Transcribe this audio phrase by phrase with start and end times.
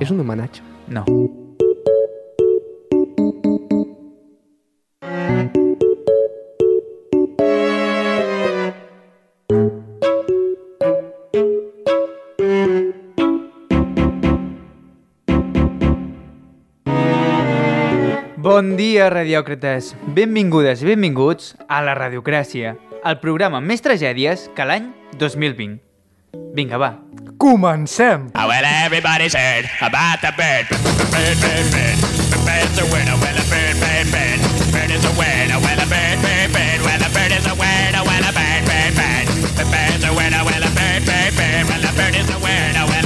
[0.00, 0.62] És un homenatge.
[0.92, 1.04] No.
[18.46, 19.94] Bon dia, radiòcrates.
[20.16, 25.85] Benvingudes i benvinguts a la Radiocràcia, el programa amb més tragèdies que l'any 2020.
[26.56, 26.96] Vinga, va.
[27.36, 28.32] Comencem!
[28.34, 30.64] Oh, well, everybody's heard about the bird.
[31.12, 31.96] Bird, bird, bird.
[32.32, 33.16] The bird's a winner.
[33.20, 34.40] Well, a bird, bird, bird.
[34.72, 35.60] Bird is a winner.
[35.60, 36.80] Well, a bird, bird, bird.
[36.80, 38.02] Well, a bird is a winner.
[38.08, 39.26] Well, a bird, bird, bird.
[39.52, 40.42] The bird's a winner.
[40.48, 41.64] Well, a bird, bird, bird.
[41.68, 42.84] Well, a bird is a winner.
[42.88, 43.05] Well,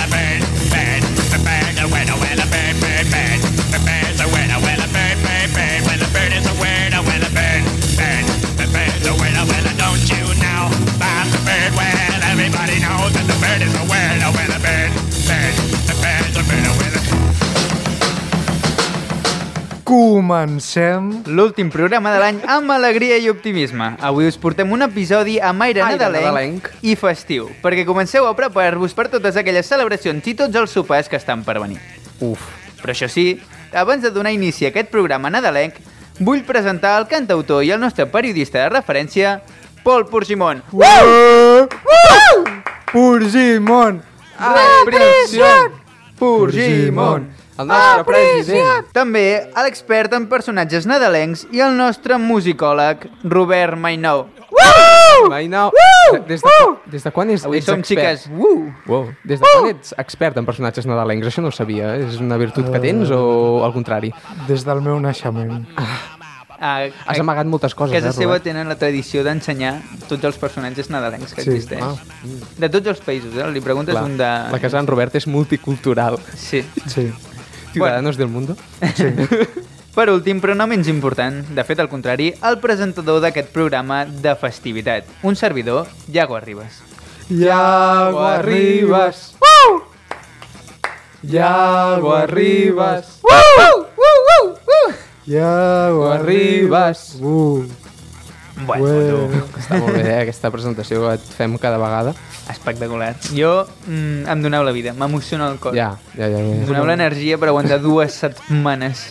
[19.90, 21.24] Comencem!
[21.26, 23.88] L'últim programa de l'any amb alegria i optimisme.
[23.98, 26.68] Avui us portem un episodi amb aire, Aire nadalenc, nadalenc.
[26.86, 31.18] i festiu, perquè comenceu a preparar-vos per totes aquelles celebracions i tots els sopars que
[31.18, 31.80] estan per venir.
[32.22, 32.38] Uf.
[32.78, 33.40] Però això sí,
[33.74, 35.82] abans de donar inici a aquest programa nadalenc,
[36.20, 39.40] vull presentar el cantautor i el nostre periodista de referència,
[39.82, 40.62] Pol Porcimon.
[40.70, 41.66] Uh!
[42.92, 44.04] Purgimon!
[44.38, 45.74] Repression!
[46.16, 47.26] Porgimon!
[47.60, 48.86] El nostre president.
[48.96, 54.26] També a l'expert en personatges nadalencs i el nostre musicòleg, Robert Mainou.
[55.28, 55.66] Mai no.
[56.26, 56.52] Des de,
[56.90, 58.00] des de quan és, Avui ets som expert?
[58.00, 58.30] xiques.
[58.32, 58.70] Uh!
[58.88, 59.10] Wow.
[59.24, 61.26] Des de quan ets expert en personatges nadalencs?
[61.28, 61.92] Això no ho sabia.
[62.00, 64.12] És una virtut que tens o al contrari?
[64.48, 65.66] Des del meu naixement.
[66.60, 68.44] A, Has amagat moltes coses, casa eh, seva Robert?
[68.44, 69.78] tenen la tradició d'ensenyar
[70.10, 71.54] tots els personatges nadalencs que Sí.
[71.54, 71.86] existeixen.
[71.88, 72.50] Ah.
[72.60, 73.46] De tots els països, eh?
[73.48, 74.28] Li preguntes Clar, un de...
[74.52, 76.18] La casa d'en Robert és multicultural.
[76.36, 76.60] Sí.
[76.86, 77.06] Sí.
[77.72, 78.56] Ciudadanos del mundo.
[79.94, 84.36] Per últim, però no menys important, de fet al contrari, el presentador d'aquest programa de
[84.38, 86.78] festivitat, un servidor, Iago Arribas.
[87.30, 89.34] Iago arribas!
[91.22, 93.20] Iago arribas.
[95.26, 97.16] Iago arribas.
[97.20, 97.66] Uh!
[98.66, 99.46] Bueno, Bueno.
[99.58, 102.12] Està molt bé, eh, aquesta presentació que et fem cada vegada.
[102.12, 103.14] tu, espectacular.
[103.36, 105.74] Jo, mm, em doneu la vida, m'emociona el cor.
[105.74, 106.38] Ja, ja, ja.
[106.38, 106.66] Em ja.
[106.66, 109.10] doneu l'energia per aguantar dues setmanes.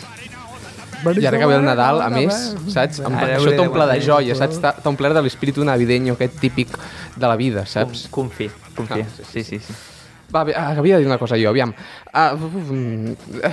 [1.00, 2.34] I ara que ve el Nadal, a més,
[2.68, 3.00] saps?
[3.00, 4.58] Amb, Ara això t'omple de joia, saps?
[4.60, 6.76] T'ha omplert de l'espíritu navideño aquest típic
[7.16, 8.08] de la vida, saps?
[8.12, 9.06] Confia, confia.
[9.08, 9.78] Ah, Sí, sí, sí.
[10.30, 11.72] Va, bé, ah, havia de dir una cosa jo, aviam.
[12.12, 13.50] Uh, uh,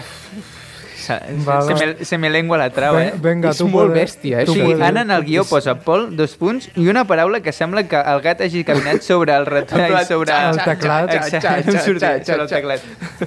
[0.97, 1.13] Se,
[1.45, 3.11] Va, se, me, se me lengua la trau, eh?
[3.21, 4.15] Venga, És tu molt puedes.
[4.15, 4.47] bèstia, eh?
[4.49, 4.73] O sigui.
[4.81, 8.21] Anna en el guió posa Pol, dos punts, i una paraula que sembla que el
[8.25, 11.13] gat hagi caminat sobre el ratll, sobre El teclat.
[11.13, 12.81] Exacte, sobre el teclat.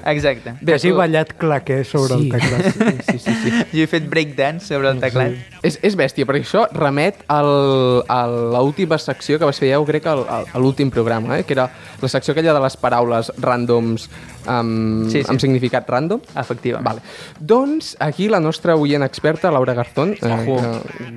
[0.05, 0.55] Exacte.
[0.61, 2.27] Bé, Hagi ballat claquer sobre Sí.
[2.27, 3.03] el teclat.
[3.11, 3.51] sí, sí, sí.
[3.73, 5.39] Jo he fet breakdance sobre el teclat.
[5.63, 9.87] És, és bèstia, perquè això remet al, a l'última secció que vas fer, ja ho
[9.87, 11.45] crec, al- al- a l'últim programa, eh?
[11.45, 11.69] que era
[12.03, 14.09] la secció aquella de les paraules randoms
[14.47, 15.27] amb, Sí, sí.
[15.29, 16.21] amb significat random.
[16.37, 16.87] Efectivament.
[16.87, 17.01] Vale.
[17.39, 20.57] Doncs aquí la nostra oient experta, Laura Garzón, eh, Ojo.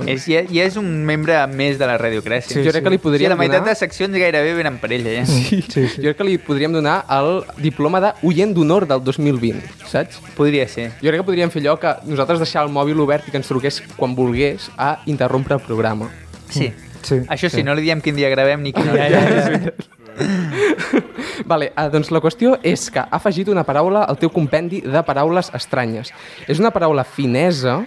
[0.06, 2.63] que, És, ja, ja és un membre més de la radiocràcia.
[2.63, 3.73] jo crec que li Sí, podríem la meitat donar...
[3.73, 5.25] de seccions gairebé venen per ella, ja.
[5.25, 5.88] Sí, sí.
[5.97, 10.19] Jo crec que li podríem donar el diploma d'oient d'honor del 2020, saps?
[10.35, 10.91] Podria ser.
[11.01, 13.47] Jo crec que podríem fer allò que nosaltres deixar el mòbil obert i que ens
[13.47, 16.09] truqués quan volgués a interrompre el programa.
[16.50, 16.72] Sí.
[17.03, 17.16] Sí.
[17.28, 19.73] Això sí, no li diem quin dia gravem ni quin dia...
[21.50, 25.03] Vale, eh, doncs la qüestió és que ha afegit una paraula al teu compendi de
[25.06, 26.13] paraules estranyes.
[26.47, 27.81] És una paraula finesa,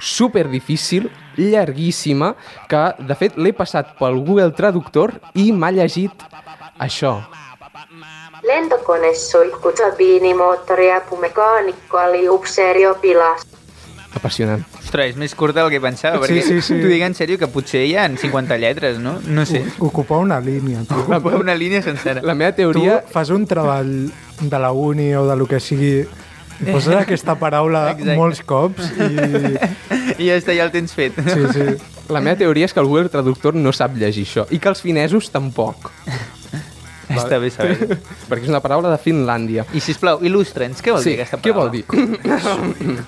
[0.00, 2.34] super difícil, llarguíssima,
[2.68, 6.26] que de fet l'he passat pel Google Traductor i m'ha llegit
[6.78, 7.16] això.
[8.44, 13.46] Lentokone suihku kabiinimoottori ja apumekaanikko oli upseeriopilas.
[14.14, 14.83] Apassionant.
[14.94, 16.74] Ostres, és més curta del que pensava, Sí, perquè sí, sí.
[16.78, 19.16] t'ho dic en sèrio que potser hi ha 50 lletres, no?
[19.26, 19.64] No sé.
[19.82, 20.94] Ocupar una línia, tu.
[21.40, 22.22] Una línia sencera.
[22.22, 23.00] La meva Tu teoria...
[23.10, 23.90] fas un treball
[24.40, 26.04] de la uni o de lo que sigui
[26.62, 28.14] i poses aquesta paraula Exacte.
[28.14, 29.08] molts cops i...
[30.22, 31.18] I ja està, ja el tens fet.
[31.18, 31.66] Sí, sí.
[32.14, 34.84] La meva teoria és que el Google Traductor no sap llegir això i que els
[34.84, 35.90] finesos tampoc,
[37.14, 37.98] Està bé saber.
[38.30, 39.66] perquè és una paraula de Finlàndia.
[39.74, 41.66] I sisplau, il·lustra'ns, què vol sí, dir aquesta què paraula?
[41.66, 43.02] vol dir?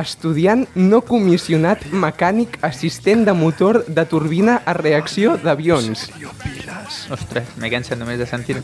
[0.00, 6.06] Estudiant no comissionat mecànic assistent de motor de turbina a reacció d'avions.
[7.10, 8.62] Ostres, m'he cansat només de sentir-ho.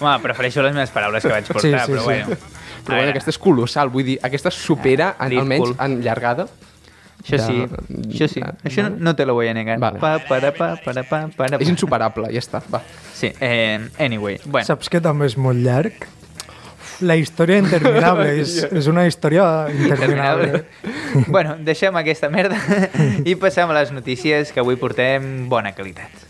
[0.00, 2.04] Home, prefereixo les meves paraules que vaig portar, Sí, sí, però sí.
[2.06, 2.36] bueno.
[2.86, 5.42] Però bueno, aquesta és colossal, vull dir, aquesta supera, en, Ridícul.
[5.74, 6.46] almenys en llargada.
[7.20, 8.40] Això sí, de- això sí.
[8.40, 9.78] de- Això no, no te lo voy a negar.
[9.78, 9.98] Vale.
[10.00, 11.70] Pa, para, pa, para, pa, para, És pa.
[11.74, 12.80] insuperable, ja està, va.
[13.12, 14.38] Sí, eh, anyway.
[14.46, 16.06] Bueno, Saps que també és molt llarg?
[17.00, 20.64] La història interminable, és, és una història interminable.
[21.34, 22.58] bueno, deixem aquesta merda
[23.30, 26.28] i passem a les notícies que avui portem bona qualitat.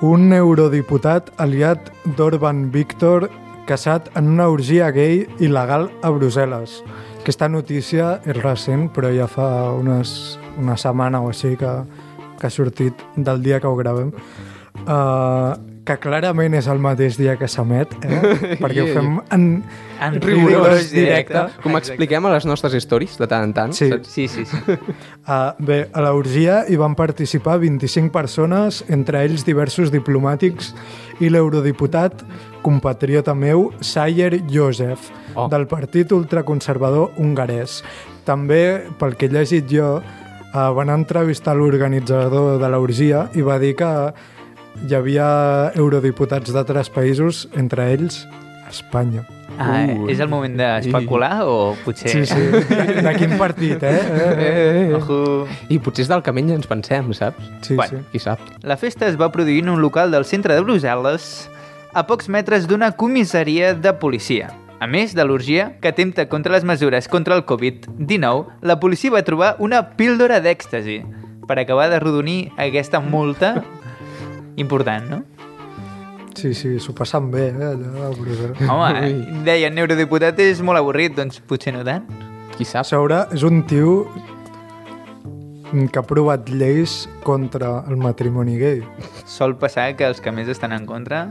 [0.00, 3.28] Un eurodiputat aliat d'Orban Víctor
[3.70, 6.80] casat en una orgia gay il·legal a Brussel·les.
[7.20, 9.46] Aquesta notícia és recent, però ja fa
[9.76, 11.74] unes, una setmana o així que,
[12.40, 14.10] que ha sortit del dia que ho gravem.
[14.80, 15.54] Uh,
[15.90, 18.20] que clarament és el mateix dia que s'emet, eh?
[18.62, 19.46] perquè ho fem en,
[20.00, 21.42] En rigorós directe.
[21.64, 23.74] Com expliquem a les nostres stories de tant en tant.
[23.76, 23.90] Sí.
[23.90, 24.08] saps?
[24.14, 24.60] Sí, sí, sí.
[24.70, 30.72] Uh, bé, a l'orgia hi van participar 25 persones, entre ells diversos diplomàtics
[31.20, 32.22] i l'eurodiputat
[32.64, 35.46] compatriota meu, Sayer Josef, Oh.
[35.46, 37.84] del partit ultraconservador hongarès.
[38.26, 43.76] També, pel que he llegit jo, uh, van entrevistar l'organitzador de l'orgia i va dir
[43.78, 43.90] que
[44.88, 45.26] hi havia
[45.76, 48.24] eurodiputats d'altres països, entre ells
[48.70, 49.24] Espanya.
[49.58, 50.06] Ah, Uh.
[50.08, 52.08] és el moment d'especular o potser...
[52.08, 52.40] Sí, sí.
[53.04, 53.90] De quin partit, eh?
[53.90, 54.44] eh, eh.
[54.46, 54.94] Eh, eh.
[54.96, 55.46] Ojo.
[55.68, 57.42] I potser és del que menys ens pensem, saps?
[57.66, 57.98] Sí, Bueno.
[57.98, 58.06] sí.
[58.12, 58.40] Qui sap?
[58.62, 61.26] La festa es va produir en un local del centre de Brussel·les
[61.92, 64.48] a pocs metres d'una comissaria de policia.
[64.80, 69.24] A més de l'orgia que atempta contra les mesures contra el Covid-19, la policia va
[69.26, 71.02] trobar una píldora d'èxtasi
[71.50, 73.58] per acabar de rodonir aquesta multa
[74.56, 75.22] important, no?
[76.34, 78.68] Sí, sí, s'ho passen bé, eh, allà a Brussel·les.
[78.70, 79.42] Home, Ui.
[79.44, 82.06] deien eurodiputat és molt avorrit, doncs potser no tant.
[82.56, 82.84] Qui sap?
[82.88, 84.06] sobre, és un tio
[85.70, 88.80] que ha aprovat lleis contra el matrimoni gay.
[89.24, 91.28] Sol passar que els que més estan en contra...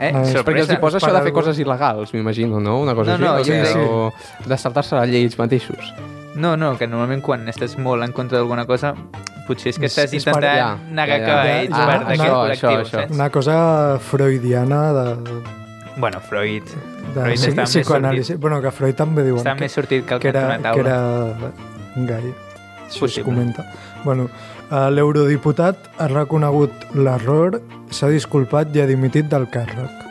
[0.00, 0.80] Eh, Ah, és Perquè els hi sorpresa.
[0.80, 2.78] posa això de fer coses il·legals, m'imagino, no?
[2.80, 3.50] Una cosa No, així.
[3.52, 3.78] no, o sí,
[4.46, 5.90] o de saltar-se la llei ells mateixos.
[6.40, 8.94] No, no, que normalment quan estàs molt en contra d'alguna cosa,
[9.50, 11.56] potser és que estàs és intentant ja, negar ja, que ja.
[11.64, 13.00] ets Ah, part d'aquest col·lectiu, això, això.
[13.02, 13.16] saps?
[13.18, 13.56] Una cosa
[14.10, 15.06] freudiana de,
[16.00, 16.64] Bueno, Freud.
[16.64, 18.26] de Freud està més psicoanàlisi.
[18.32, 18.40] sortit.
[18.40, 20.80] Bueno, que Freud també diuen Està que, més sortit que el que, que, era, que
[20.80, 20.98] era
[22.08, 22.30] gai.
[22.86, 23.24] Això es Possible.
[23.26, 23.64] comenta.
[24.04, 24.28] Bueno,
[24.70, 27.60] eh, l'eurodiputat ha reconegut l'error,
[27.90, 30.06] s'ha disculpat i ha dimitit del càrrec.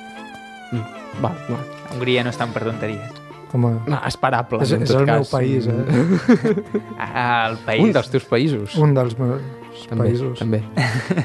[0.71, 1.23] Mm.
[1.23, 1.59] Va, va.
[1.95, 3.18] Hongria no estan per tonteries.
[3.53, 5.29] Home, No, esperable, és, en és tot el meu cas.
[5.31, 6.59] país, eh?
[6.99, 7.83] Ah, el país.
[7.83, 8.75] Un dels teus països.
[8.77, 10.37] Un dels meus també, països.
[10.39, 10.61] també.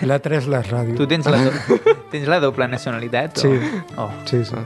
[0.09, 0.97] L'altre és la ràdio.
[0.97, 1.53] Tu tens la, do...
[2.15, 3.37] tens la doble nacionalitat?
[3.44, 3.50] Sí.
[3.97, 4.06] O...
[4.06, 4.11] Oh.
[4.25, 4.56] Sí, sí.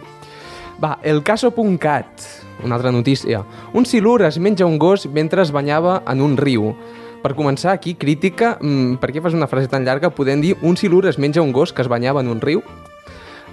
[0.82, 2.28] Va, el caso.cat,
[2.62, 3.42] una altra notícia.
[3.74, 6.74] Un silur es menja un gos mentre es banyava en un riu.
[7.18, 10.12] Per començar, aquí, crítica, mmm, per què fas una frase tan llarga?
[10.14, 12.62] Podem dir un silur es menja un gos que es banyava en un riu?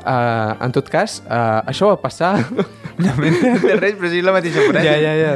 [0.06, 2.38] Uh, en tot cas, uh, això va passar...
[2.96, 4.86] No m'he de res, però sí la mateixa frase.
[4.86, 5.32] Ja, ja, ja.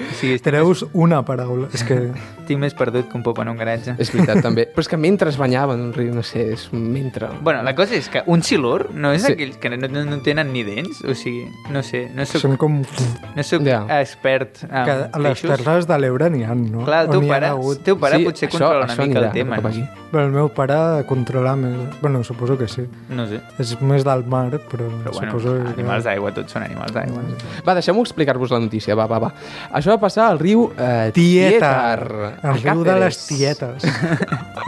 [0.00, 1.66] Estic, Treus una paraula.
[1.76, 1.98] És que...
[2.42, 3.94] estic més perdut que un pop en un garatge.
[3.98, 4.66] és veritat, també.
[4.74, 7.28] Però és que mentre es banyava en un riu, no sé, és un mentre...
[7.40, 9.32] Bueno, la cosa és que un silur no és Sí.
[9.32, 12.56] aquells que no, no, no tenen ni dents, o sigui, no sé, no soc, Són
[12.58, 12.80] com...
[12.82, 13.84] no soc Ja.
[14.00, 15.50] expert en Que a les peixos.
[15.62, 16.84] terres de l'Ebre n'hi ha, no?
[16.84, 17.82] Clar, el teu pare, hagut.
[17.86, 19.68] teu pare Sí, potser això- controla una això mica el tema, no?
[19.68, 19.84] aquí.
[20.12, 21.76] Però el meu pare controla més...
[22.02, 22.82] Bueno, suposo que sí.
[23.08, 25.70] No sé, És més del mar, però, però bueno, suposo que...
[25.76, 27.22] animals d'aigua, tots són animals d'aigua.
[27.66, 29.32] Va, deixem-ho explicar-vos la notícia, va, va, va.
[29.72, 33.84] Això va passar al riu eh, Tieta, Tietar, a el riu de les tietes.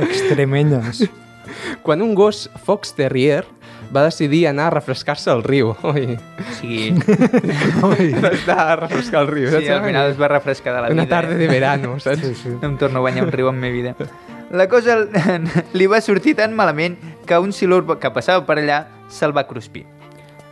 [0.04, 1.04] Extremenyes.
[1.82, 3.44] Quan un gos Fox Terrier
[3.94, 5.74] va decidir anar a refrescar-se al riu.
[5.86, 6.90] Oi, O sigui,
[7.84, 8.08] Ui.
[8.18, 9.50] va estar a refrescar el riu.
[9.50, 11.02] sí, al final es va refrescar de la vida.
[11.02, 12.20] Una tarda de verano, saps?
[12.20, 12.48] Sí, sí.
[12.60, 13.94] No em torno a banyar un riu en meva vida.
[14.50, 14.98] La cosa
[15.72, 19.86] li va sortir tan malament que un silur que passava per allà se'l va cruspir.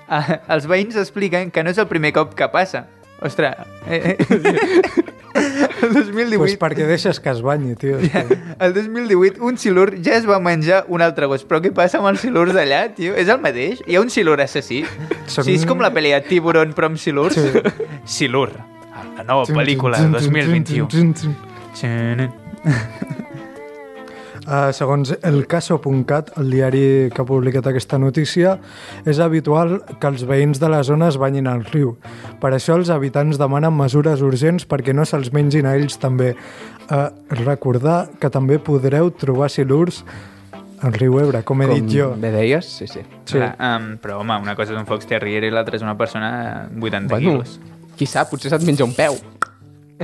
[0.08, 2.86] Ah, els veïns expliquen que no és el primer cop que passa.
[3.22, 3.56] Ostres,
[3.88, 5.02] eh, eh.
[6.02, 6.38] El 2018...
[6.42, 7.98] Pues perquè deixes que es banyi, tio.
[8.02, 8.22] Que...
[8.62, 11.44] El 2018 un silur ja es va menjar un altre gos.
[11.48, 13.14] Però què passa amb els silurs d'allà, tio?
[13.18, 13.80] És el mateix?
[13.86, 14.82] Hi ha un silur assassí?
[15.26, 17.34] Són- Sí, és com la pel·li de Tiburon però amb silurs.
[17.38, 17.64] Sí.
[18.18, 18.50] Silur,
[19.16, 20.88] la nova pel·lícula de 2021.
[24.42, 26.80] Uh, segons el caso.cat, el diari
[27.14, 28.56] que ha publicat aquesta notícia,
[29.06, 31.92] és habitual que els veïns de la zona es banyin al riu.
[32.42, 36.32] Per això els habitants demanen mesures urgents perquè no se'ls mengin a ells també.
[36.90, 37.06] Uh,
[37.44, 40.02] recordar que també podreu trobar silurs
[40.82, 42.08] al riu Ebre, com he Com dit jo.
[42.18, 43.04] bé deies, sí, sí.
[43.24, 43.36] Sí.
[43.38, 46.32] Clar, um, però, home, una cosa és un fox terrier i l'altra és una persona
[46.74, 47.60] de 80 Bueno, quilos.
[47.96, 49.14] qui sap, potser se't menja un peu.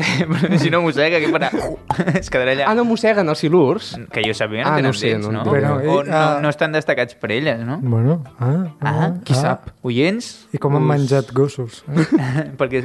[0.33, 1.49] Però si no mossega, què farà?
[2.21, 2.67] es quedarà allà.
[2.71, 3.93] Ah, no mosseguen els silurs?
[4.15, 5.45] Que jo sàpiga, no Ah, tenen no sé, dents, no no?
[5.51, 5.63] o eh,
[6.09, 6.39] no, ah.
[6.45, 7.79] no estan destacats per elles, no?
[7.83, 9.71] Bueno, ah, Ah, qui sap?
[9.87, 10.31] Oients?
[10.55, 11.83] I com han menjat gossos.
[11.89, 12.07] Eh?
[12.61, 12.85] Perquè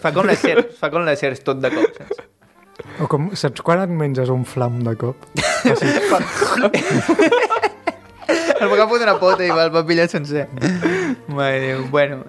[0.00, 2.24] fa com les serps, fa com les serps tot de cop, saps?
[3.02, 5.16] O com, saps quan et menges un flam de cop?
[8.54, 10.46] El va agafar una pota i va, el va pillar sencer.
[11.28, 11.82] Mare Déu.
[11.92, 12.22] Bueno,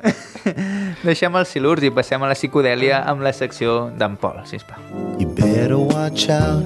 [1.03, 4.79] deixem els silurs i passem a la psicodèlia amb la secció d'en Pol, sisplau.
[5.19, 6.63] You better watch out.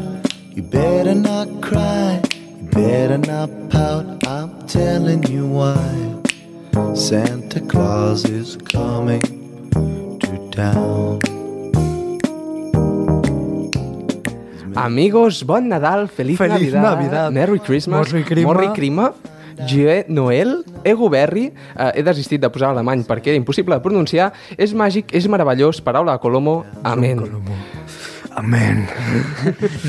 [0.55, 2.19] You better not cry.
[2.59, 4.27] You better not pout.
[4.27, 5.75] I'm telling you why.
[6.95, 9.23] Santa Claus is coming
[10.19, 11.19] to town.
[14.75, 17.31] Amigos, bon Nadal, feliz, Feliz Navidad, Navidad.
[17.31, 18.47] Merry Christmas, Morri Crima.
[18.47, 19.13] Morri Crima,
[20.07, 24.73] Noel, Ego Berry, eh, he desistit de posar alemany perquè era impossible de pronunciar, és
[24.77, 27.23] màgic, és meravellós, paraula de Colomo, amén.
[28.35, 28.85] Amén.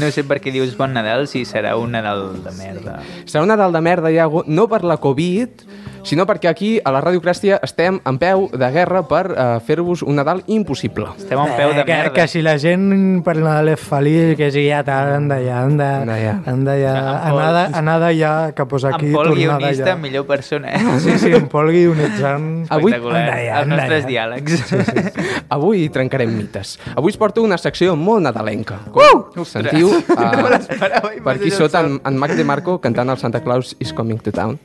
[0.00, 2.96] No sé per què dius bon Nadal si serà un Nadal de merda.
[3.28, 5.62] Serà un Nadal de merda, Iago, no per la Covid,
[6.02, 10.02] sinó perquè aquí, a la Ràdio Cràstia, estem en peu de guerra per eh, fer-vos
[10.02, 11.08] un Nadal impossible.
[11.18, 12.12] Estem un peu de Eh, que, merda.
[12.12, 15.76] que si la gent per Nadal és feliç, que sigui ja tal, han d'anar, han
[15.76, 16.34] de, Anar allà.
[16.46, 19.96] han d'anar, En Pol- anar, anar d'allà, que posa aquí, en Pol, tornada guionista, allà.
[20.00, 20.74] millor persona.
[20.74, 20.80] Eh?
[21.00, 22.66] Sí, sí, en Pol guionitzant.
[22.70, 23.20] Avui- Espectacular.
[23.22, 24.08] Anda ja, Els anda nostres ja.
[24.08, 24.74] diàlegs.
[25.50, 26.78] Avui trencarem mites.
[26.96, 28.78] Avui us porto una secció molt nadalenca.
[28.92, 29.44] Com uh!
[29.44, 29.90] sentiu?
[30.10, 33.74] No Uh, i per aquí sota en, en Mac de Marco cantant el Santa Claus
[33.80, 34.58] is coming to town.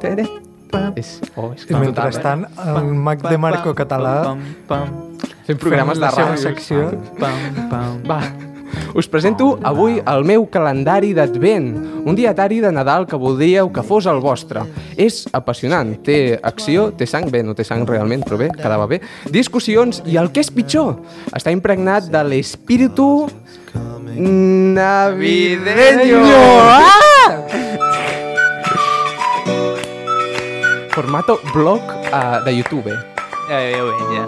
[0.00, 0.49] Tere.
[0.96, 4.92] És, oh, és I mentrestant, el Mac de Marco català Pam, pam,
[5.46, 6.36] fent programes de ràdio.
[6.38, 6.90] secció.
[7.18, 7.98] pam, pam.
[8.06, 8.20] Va,
[8.94, 11.70] us presento avui el meu calendari d'advent,
[12.06, 14.62] un dietari de Nadal que voldríeu que fos el vostre.
[14.96, 19.00] És apassionant, té acció, té sang, bé, no té sang realment, però bé, quedava bé,
[19.30, 20.96] discussions i el que és pitjor,
[21.34, 23.28] està impregnat de l'espíritu
[24.74, 26.20] navideño.
[26.22, 27.69] Ah!
[31.00, 31.80] Formato blog
[32.12, 32.92] uh, de YouTube.
[33.48, 34.24] Ja, ja ho veig, ja.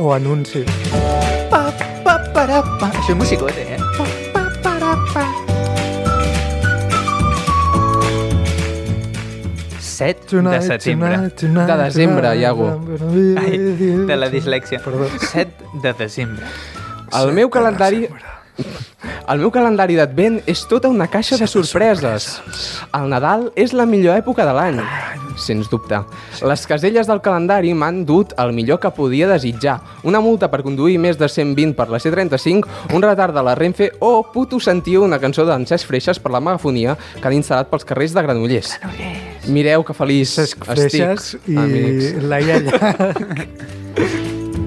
[0.00, 0.62] O anunci.
[1.50, 1.68] Pa,
[2.06, 2.88] pa, para, pa.
[2.96, 3.76] Això és musicote, eh?
[3.98, 5.26] Pa, pa, para, pa.
[9.76, 11.20] 7 de setembre.
[11.36, 12.70] De desembre, Iago.
[13.36, 13.60] Ai,
[14.08, 14.80] de la dislèxia.
[14.80, 15.10] Perdó.
[15.20, 16.48] 7 de desembre.
[17.12, 18.06] El meu calendari...
[19.28, 22.38] El meu calendari d'advent és tota una caixa de sorpreses.
[22.96, 24.80] El Nadal és la millor època de l'any,
[25.42, 26.00] sens dubte.
[26.46, 29.78] Les caselles del calendari m'han dut el millor que podia desitjar.
[30.08, 33.90] Una multa per conduir més de 120 per la C35, un retard de la Renfe
[34.00, 37.86] o puto sentiu una cançó d'en Cesc Freixas per la megafonia que han instal·lat pels
[37.88, 38.74] carrers de Granollers.
[39.48, 42.12] Mireu que feliç Cesc Freixas estic, i amics.
[42.28, 43.48] Laia Llach,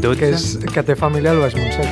[0.02, 1.90] 12, que, és, que té família al Baix Montsec.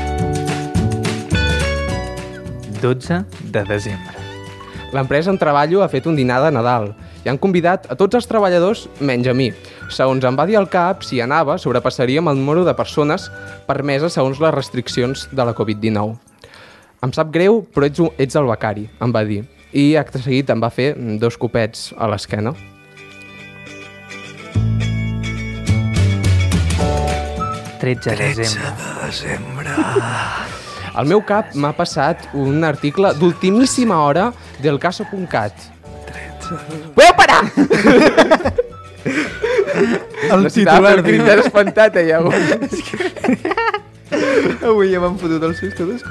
[2.82, 4.16] 12 de desembre.
[4.96, 6.94] L'empresa on treballo ha fet un dinar de Nadal
[7.26, 9.50] i han convidat a tots els treballadors menys a mi.
[9.92, 13.30] Segons em va dir el CAP, si anava, sobrepassaríem el número de persones
[13.68, 16.16] permeses segons les restriccions de la Covid-19.
[17.04, 19.44] Em sap greu, però ets, un- ets el becari, em va dir.
[19.72, 22.56] I acte seguit em va fer dos copets a l'esquena.
[27.80, 28.34] Tretze de
[29.06, 29.70] desembre.
[30.96, 35.79] Al meu cap m'ha passat un article d'ultimíssima hora del caso.cat.
[36.50, 37.44] Podeu parar!
[40.30, 42.32] El titular el d'haver espantat, eh, Iago.
[44.70, 46.02] Avui ja m'han fotut el susto dos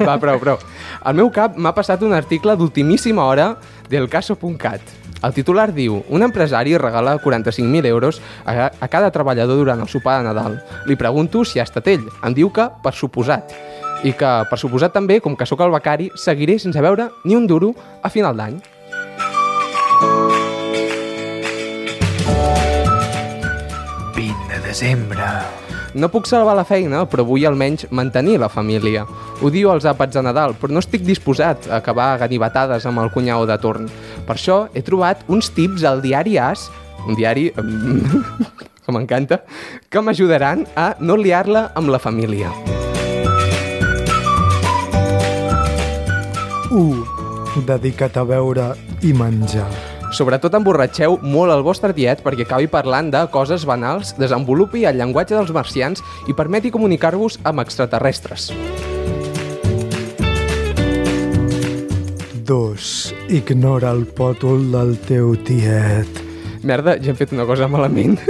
[0.00, 0.58] Va, prou, prou.
[1.06, 3.56] Al meu cap m'ha passat un article d'ultimíssima hora
[3.88, 4.80] del caso.cat.
[5.24, 10.20] El titular diu Un empresari regala 45.000 euros a, a cada treballador durant el sopar
[10.20, 10.60] de Nadal.
[10.86, 12.08] Li pregunto si ha estat ell.
[12.24, 13.54] Em diu que per suposat.
[14.06, 17.46] I que, per suposat també, com que sóc el becari, seguiré sense veure ni un
[17.50, 18.62] duro a final d'any.
[24.56, 25.22] de desembre.
[25.94, 29.06] No puc salvar la feina, però vull almenys mantenir la família.
[29.44, 33.46] Odio els àpats de Nadal, però no estic disposat a acabar ganivetades amb el cunyau
[33.48, 33.88] de torn.
[34.26, 36.68] Per això he trobat uns tips al diari As,
[37.06, 37.48] un diari
[38.84, 39.42] que m'encanta,
[39.88, 42.52] que m'ajudaran a no liar-la amb la família.
[46.76, 47.64] 1.
[47.64, 49.70] Dedica't a beure i menjar.
[50.12, 55.34] Sobretot emborratxeu molt el vostre tiet perquè acabi parlant de coses banals, desenvolupi el llenguatge
[55.34, 58.52] dels marcians i permeti comunicar-vos amb extraterrestres.
[62.46, 63.14] 2.
[63.40, 66.20] Ignora el pòtol del teu tiet.
[66.62, 68.20] Merda, ja hem fet una cosa malament.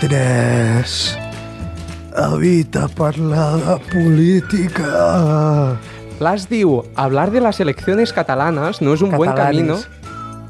[0.00, 1.23] 3.
[2.16, 5.76] Evita parlar de política.
[6.20, 9.78] Las diu, hablar de las elecciones catalanas no es un buen camino.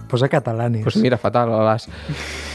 [0.07, 0.83] Posa catalanis.
[0.83, 1.89] Pues mira, fatal, Las.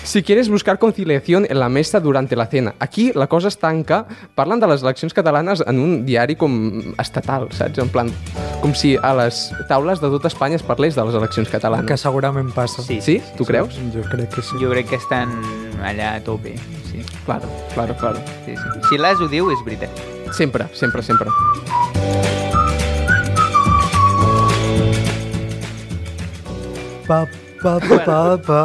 [0.03, 2.75] Si quieres buscar conciliación en la mesa durante la cena.
[2.79, 4.03] Aquí la cosa es tan que
[4.35, 7.81] parlen de les eleccions catalanes en un diari com estatal, saps?
[7.81, 8.13] En plan,
[8.61, 11.89] com si a les taules de tot Espanya es parlés de les eleccions catalanes.
[11.89, 12.85] Que segurament passa.
[12.85, 13.01] Sí.
[13.01, 13.21] Sí?
[13.37, 13.73] Tu creus?
[13.89, 14.61] Jo crec que sí.
[14.61, 15.33] Jo crec que estan
[15.81, 16.53] allà a tope.
[17.25, 18.17] Claro, claro, claro.
[18.45, 18.79] sí, sí.
[18.89, 19.89] Si l'As ho diu, és veritat.
[20.31, 21.27] Sempre, sempre, sempre.
[27.07, 27.25] Pa,
[27.61, 28.61] pa, pa, pa, pa.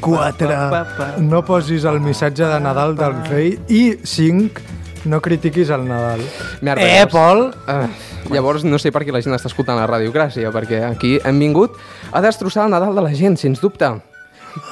[0.00, 0.48] 4.
[0.48, 1.06] Pa, pa, pa.
[1.18, 3.58] No posis el missatge de Nadal del rei.
[3.68, 4.60] I 5.
[5.08, 6.20] No critiquis el Nadal.
[6.60, 7.54] Merda, Eh, llavors- Pol?
[7.68, 11.38] Uh, llavors no sé per què la gent està escoltant la radiogràcia, perquè aquí hem
[11.38, 11.76] vingut
[12.12, 13.88] a destrossar el Nadal de la gent, sens dubte.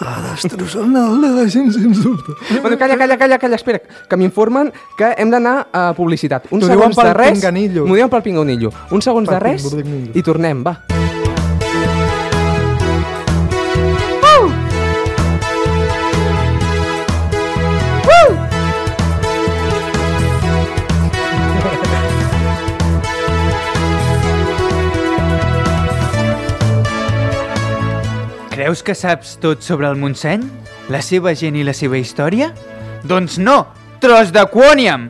[0.01, 2.33] A destrossar el Nadal de la gent, sens dubte.
[2.61, 6.47] Bueno, calla, calla, calla, calla, espera, que m'informen que hem d'anar a publicitat.
[6.51, 7.39] Uns diuen segons de res...
[7.39, 7.87] pinganillo.
[7.87, 8.73] M'ho diuen pel pinganillo.
[8.91, 9.67] Uns segons de res
[10.15, 10.79] i tornem, va.
[28.63, 30.45] Creus que saps tot sobre el Montseny?
[30.95, 32.53] La seva gent i la seva història?
[33.11, 33.57] Doncs no!
[33.99, 35.09] Tros de quòniam!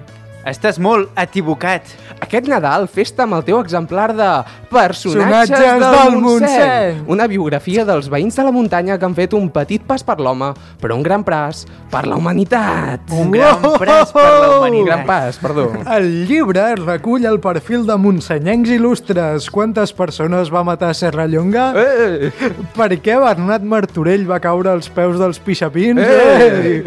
[0.49, 1.85] Estàs molt equivocat.
[2.23, 4.27] Aquest Nadal, festa amb el teu exemplar de
[4.71, 6.53] Personatges, Personatges del, del Montseny.
[6.53, 7.01] Montseny.
[7.11, 10.53] Una biografia dels veïns de la muntanya que han fet un petit pas per l'home,
[10.81, 13.11] però un gran pas per la humanitat.
[13.19, 14.87] Un gran pres per la Un humanitat.
[14.87, 15.67] gran pas, perdó.
[15.97, 19.51] El llibre recull el perfil de monsenyencs il·lustres.
[19.51, 21.73] Quantes persones va matar Serrallonga?
[21.75, 22.31] Eh!
[22.79, 25.99] Per què Bernat Martorell va caure als peus dels pixapins?
[25.99, 26.47] Eh!
[26.63, 26.79] Ei!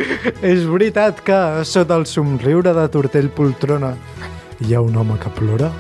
[0.56, 3.92] És veritat que sota el somriure de Tortell Poltrona
[4.62, 5.72] hi ha un home que plora?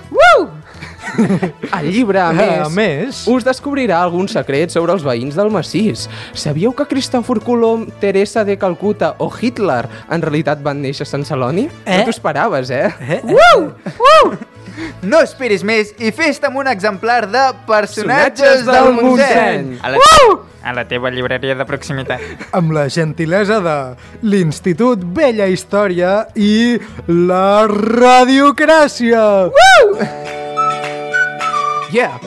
[1.79, 6.07] El llibre, a més, A més, us descobrirà alguns secrets sobre els veïns del massís.
[6.35, 11.23] Sabíeu que Cristòfor Colom, Teresa de Calcuta o Hitler en realitat van néixer a Sant
[11.27, 11.69] Celoni?
[11.85, 12.01] Eh?
[12.01, 12.91] No t'ho esperaves, eh?
[12.99, 13.21] Eh?
[13.23, 14.51] Uh!
[15.03, 19.79] No esperis més i fes-te amb un exemplar de Personatges Personatges del del Montseny.
[19.81, 19.99] A la,
[20.63, 22.21] a la teva llibreria de proximitat.
[22.51, 23.77] amb la gentilesa de
[24.25, 29.23] l'Institut Bella Història i la Radiocràcia.
[31.93, 32.19] Yeah!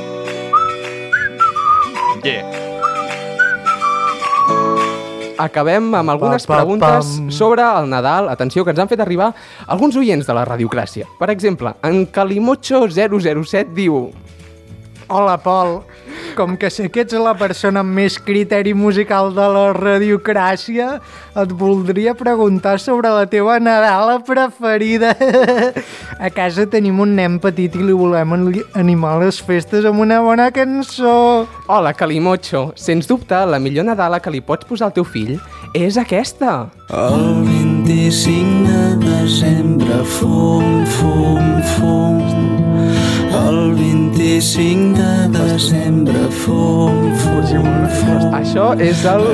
[2.24, 2.67] Yeah.
[5.38, 7.30] Acabem amb algunes Pa, pa, preguntes pam.
[7.30, 8.28] sobre el Nadal.
[8.28, 9.30] Atenció, que ens han fet arribar
[9.66, 11.06] alguns oients de la radiocràcia.
[11.18, 14.08] Per exemple, en Calimocho007 diu...
[15.08, 15.80] Hola, Pol.
[16.36, 20.98] Com que sé que ets la persona amb més criteri musical de la radiocràcia,
[21.40, 25.14] et voldria preguntar sobre la teva Nadala preferida.
[26.20, 30.20] A casa tenim un nen petit i li volem ani- animar les festes amb una
[30.20, 31.46] bona cançó.
[31.66, 32.68] Hola, Calimocho.
[32.76, 35.38] Sens dubte, la millor Nadala que li pots posar al teu fill
[35.72, 36.66] és aquesta.
[36.92, 42.16] El 25 de desembre, fum, fum, fum.
[43.38, 47.44] El 25 de desembre, fum, fum,
[48.00, 48.34] fum.
[48.34, 49.28] Això és el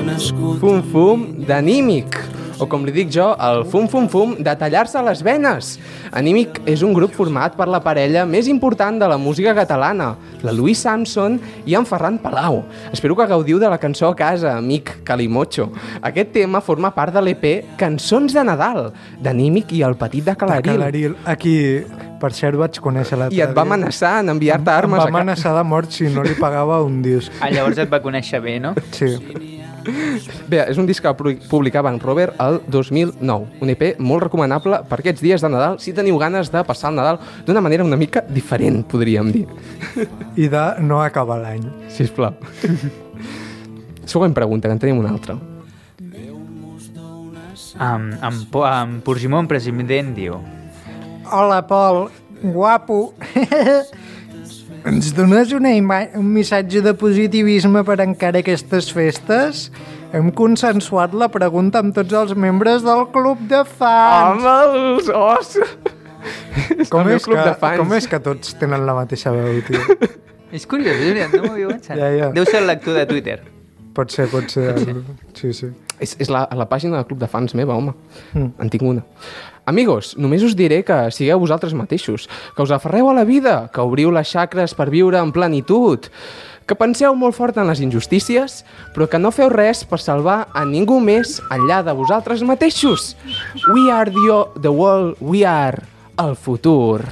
[0.60, 2.18] fum fum d'anímic.
[2.60, 5.72] O com li dic jo, el fum fum fum de tallar-se les venes.
[6.14, 10.12] Anímic és un grup format per la parella més important de la música catalana,
[10.44, 12.60] la Louis Samson i en Ferran Palau.
[12.92, 15.70] Espero que gaudiu de la cançó a casa, amic Calimocho.
[16.02, 18.92] Aquest tema forma part de l'EP Cançons de Nadal,
[19.24, 20.76] d'Anímic i el Petit de Calaril.
[20.76, 21.16] Calaril.
[21.24, 21.56] Aquí,
[22.20, 23.72] per cert, vaig conèixer l'altre I et va dia.
[23.74, 25.18] amenaçar en enviar-te Em armes va a casa.
[25.18, 27.32] amenaçar de mort si no li pagava un disc.
[27.40, 28.74] Ah, llavors et va conèixer bé, no?
[28.92, 29.06] Sí.
[30.48, 33.46] Bé, és un disc que pu- publicava en Robert el 2009.
[33.60, 36.96] Un EP molt recomanable per aquests dies de Nadal si teniu ganes de passar el
[36.96, 39.46] Nadal d'una manera una mica diferent, podríem dir.
[40.36, 41.66] I de no acabar l'any.
[41.88, 42.32] Sisplau.
[44.06, 45.36] Següent pregunta, que en tenim una altra.
[47.78, 50.36] Amb, amb, Po- amb Purgimon, president, diu
[51.30, 52.08] Hola, Pol.
[52.42, 53.14] Guapo.
[54.84, 59.70] Ens dones una ima- un missatge de positivisme per encara aquestes festes?
[60.14, 64.44] Hem consensuat la pregunta amb tots els membres del club de fans.
[64.44, 65.54] Home, els os!
[66.92, 67.80] com, és que, de fans.
[67.80, 69.80] com és que tots tenen la mateixa veu, tio?
[70.54, 71.96] És curiós, és veritat, no m'ho havia pensat.
[71.98, 72.26] Ja, ja.
[72.36, 73.40] Deu ser el lector de Twitter.
[73.96, 74.68] Pot ser, pot ser.
[74.76, 75.00] el-
[75.34, 75.72] Sí, sí.
[76.02, 77.94] És, és la, la pàgina del club de fans meva, home.
[78.32, 78.54] Mm.
[78.60, 79.04] En tinc una.
[79.64, 83.80] Amigos, només us diré que sigueu vosaltres mateixos, que us aferreu a la vida, que
[83.80, 86.10] obriu les xacres per viure en plenitud,
[86.68, 90.64] que penseu molt fort en les injustícies, però que no feu res per salvar a
[90.68, 93.14] ningú més enllà de vosaltres mateixos.
[93.72, 95.80] We are the, the world, we are
[96.20, 97.04] el futur.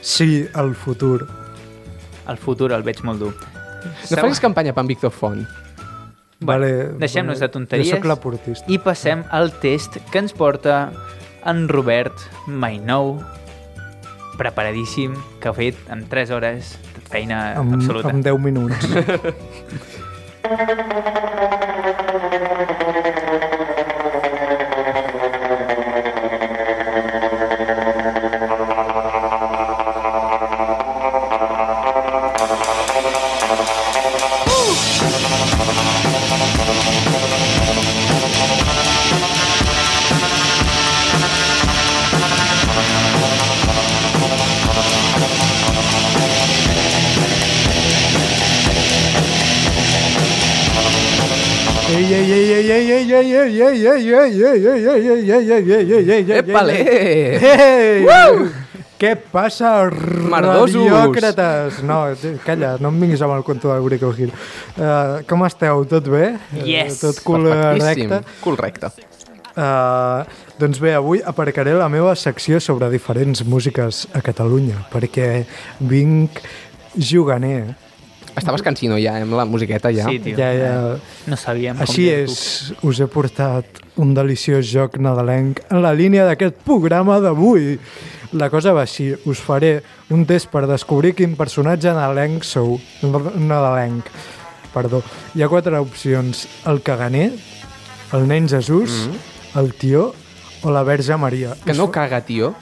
[0.00, 1.26] Sí, el futur.
[2.28, 3.34] El futur el veig molt dur.
[4.10, 5.46] No facis campanya per en Víctor Font.
[6.40, 7.90] Vale, Deixem-nos de tonteries.
[7.90, 8.66] Jo l'aportista.
[8.70, 10.92] I passem al test que ens porta
[11.48, 12.14] en Robert
[12.46, 13.18] Mainou,
[14.38, 16.76] preparadíssim, que ha fet en 3 hores
[17.08, 18.10] feina Amb, absoluta.
[18.12, 18.88] amb 10 minuts.
[56.38, 56.76] Epale!
[58.98, 61.80] Què passa, radiòcrates?
[61.86, 61.98] No,
[62.46, 64.30] calla, no em vinguis amb el conto del Brico Gil.
[64.74, 65.84] Uh, com esteu?
[65.90, 66.24] Tot bé?
[66.66, 67.00] Yes!
[67.02, 67.46] Tot cul
[67.78, 68.22] recte?
[68.42, 68.90] Cul recte.
[69.58, 70.22] Uh,
[70.58, 75.44] doncs bé, avui aparcaré la meva secció sobre diferents músiques a Catalunya, perquè
[75.82, 76.42] vinc
[76.94, 77.74] juganer.
[78.38, 80.06] Estaves cansino ja, eh, amb la musiqueta ja.
[80.08, 80.36] Sí, tio.
[80.38, 80.72] Ja, ja.
[81.26, 82.24] No sabíem com Així dir-ho.
[82.24, 87.76] és, us he portat un deliciós joc nadalenc en la línia d'aquest programa d'avui.
[88.38, 89.78] La cosa va així, us faré
[90.12, 92.76] un test per descobrir quin personatge nadalenc sou.
[93.02, 94.10] Nadalenc,
[94.74, 95.02] perdó.
[95.34, 96.46] Hi ha quatre opcions.
[96.68, 97.32] El caganer,
[98.12, 99.60] el nen Jesús, mm -hmm.
[99.60, 100.12] el tió
[100.62, 101.56] o la Verge Maria.
[101.64, 102.54] Que no caga, tio.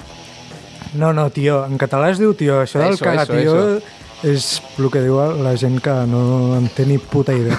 [0.95, 2.63] No, no, tio, en català es diu tio.
[2.63, 3.87] Això del Eso, cagar eso, tio eso.
[4.27, 7.59] És el que diu la gent que no en té ni puta idea.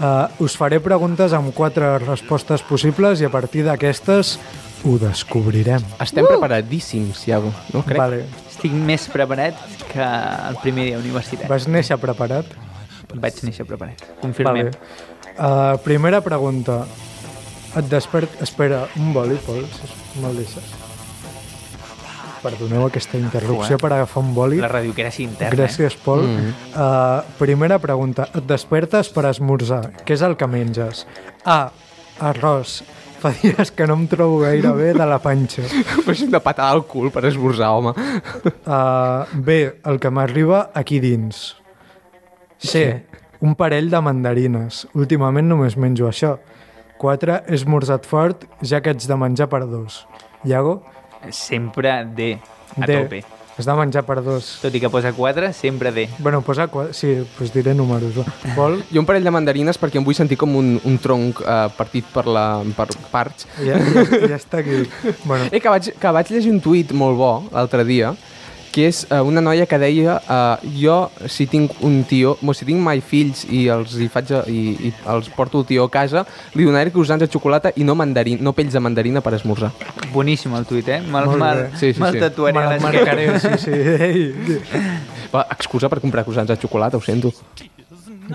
[0.00, 4.38] Uh, us faré preguntes amb quatre respostes possibles i a partir d'aquestes
[4.84, 5.84] ho descobrirem.
[6.00, 7.52] Estem preparadíssims, Iago.
[7.74, 8.00] No crec.
[8.00, 8.24] Vale.
[8.48, 9.60] Estic més preparat
[9.90, 11.50] que el primer dia universitari.
[11.52, 12.48] Vas néixer preparat?
[13.12, 14.04] Vaig néixer preparat.
[14.22, 14.70] Confirmem.
[14.70, 15.08] Vale.
[15.36, 16.84] Uh, primera pregunta.
[17.76, 18.40] Et despert...
[18.42, 20.89] Espera, un boli, Pol, si me'l deixes.
[22.40, 23.80] Perdoneu aquesta interrupció Joder.
[23.82, 24.60] per agafar un boli.
[24.62, 25.56] La ràdio que era així interna.
[25.58, 26.24] Gràcies, Pol.
[26.24, 26.54] Mm.
[26.72, 28.28] Uh, primera pregunta.
[28.34, 29.82] Et despertes per esmorzar.
[30.06, 31.04] Què és el que menges?
[31.44, 31.60] A.
[32.30, 32.80] Arròs.
[33.20, 35.66] Fa dies que no em trobo gaire bé de la panxa.
[36.06, 37.92] Fes una patada al cul per esmorzar, home.
[38.64, 39.60] Uh, B.
[39.84, 41.50] El que m'arriba aquí dins.
[42.56, 42.86] C.
[43.40, 44.86] Un parell de mandarines.
[44.96, 46.38] Últimament només menjo això.
[47.00, 47.42] 4.
[47.48, 50.02] He esmorzat fort, ja que haig de menjar per dos.
[50.44, 50.82] Iago?
[51.30, 52.38] Sempre D,
[52.80, 52.96] a D.
[53.02, 53.24] tope.
[53.60, 54.46] Has de menjar per dos.
[54.62, 56.06] Tot i que posa 4, sempre D.
[56.18, 56.68] Bueno, posa...
[56.72, 58.14] qua- Sí, doncs diré números.
[58.16, 58.24] va.
[58.56, 58.78] Vol?
[58.90, 62.06] Jo un parell de mandarines perquè em vull sentir com un, un tronc eh, partit
[62.14, 63.44] per, la, per parts.
[63.60, 64.86] Ja, ja, ja està aquí.
[65.28, 68.14] Bueno, Eh, que vaig, que vaig llegir un tuit molt bo l'altre dia,
[68.70, 72.64] que és eh, una noia que deia eh, jo, si tinc un tio, mo, si
[72.68, 75.90] tinc mai fills i els hi faig a- i, i els porto el tio a
[75.90, 76.22] casa,
[76.54, 79.72] li donaré croissants de xocolata i no, mandarin, no pells de mandarina per esmorzar.
[80.14, 81.00] Boníssim el tuit, eh?
[81.02, 81.50] Me'l bé.
[81.80, 82.22] Sí, sí, me'l sí.
[82.22, 83.74] tatuaré me a marcaré, sí, sí.
[83.74, 84.60] Ei,
[85.34, 87.30] Va, excusa per comprar croissants de xocolata, ho sento.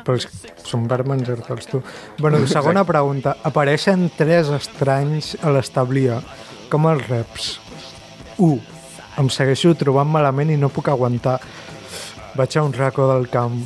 [0.04, 0.26] però és,
[0.68, 1.80] són per menjar-te'ls tu.
[2.20, 3.38] Bueno, segona pregunta.
[3.48, 6.20] Apareixen tres estranys a l'establia.
[6.72, 7.54] Com els reps?
[8.38, 8.75] 1.
[9.20, 11.40] Em segueixo trobant malament i no puc aguantar.
[12.36, 13.62] Vaig a un racó del camp.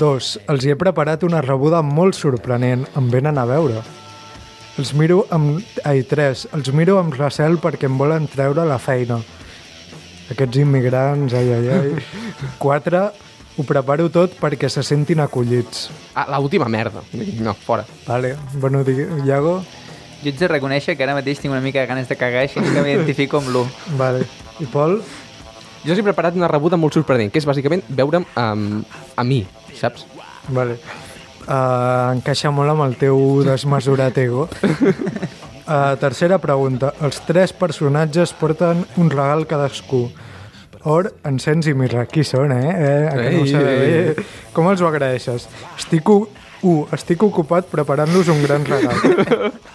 [0.00, 0.30] 2.
[0.52, 2.86] Els hi he preparat una rebuda molt sorprenent.
[2.96, 3.82] Em venen a veure.
[4.80, 5.60] Els miro amb...
[5.86, 6.48] Ai, 3.
[6.56, 9.20] Els miro amb recel perquè em volen treure la feina.
[10.32, 11.94] Aquests immigrants, ai, ai, ai.
[12.64, 13.04] 4.
[13.54, 15.86] Ho preparo tot perquè se sentin acollits.
[16.18, 17.04] Ah, l'última merda.
[17.38, 17.84] No, fora.
[18.06, 19.60] Vale, bueno, digui, Iago,
[20.24, 22.56] Jo ets de reconèixer que ara mateix tinc una mica de ganes de cagar, així
[22.56, 23.72] que m'identifico amb l'1.
[23.98, 24.24] vale.
[24.62, 25.02] I Pol?
[25.84, 29.42] Jo us he preparat una rebuda molt sorprenent, que és bàsicament veure'm amb, a mi,
[29.76, 30.06] saps?
[30.48, 30.78] Vale.
[31.44, 34.46] Uh, encaixa molt amb el teu desmesurat ego.
[34.64, 36.94] Uh, tercera pregunta.
[37.04, 40.06] Els tres personatges porten un regal cadascú.
[40.88, 42.06] Or, encens i mirra.
[42.08, 42.72] Qui són, eh?
[42.72, 44.26] eh a que no ho Ei, sabeu?
[44.56, 45.48] Com els ho agraeixes?
[45.76, 46.24] Estic, u...
[46.64, 49.52] Uh, estic ocupat preparant-los un gran regal.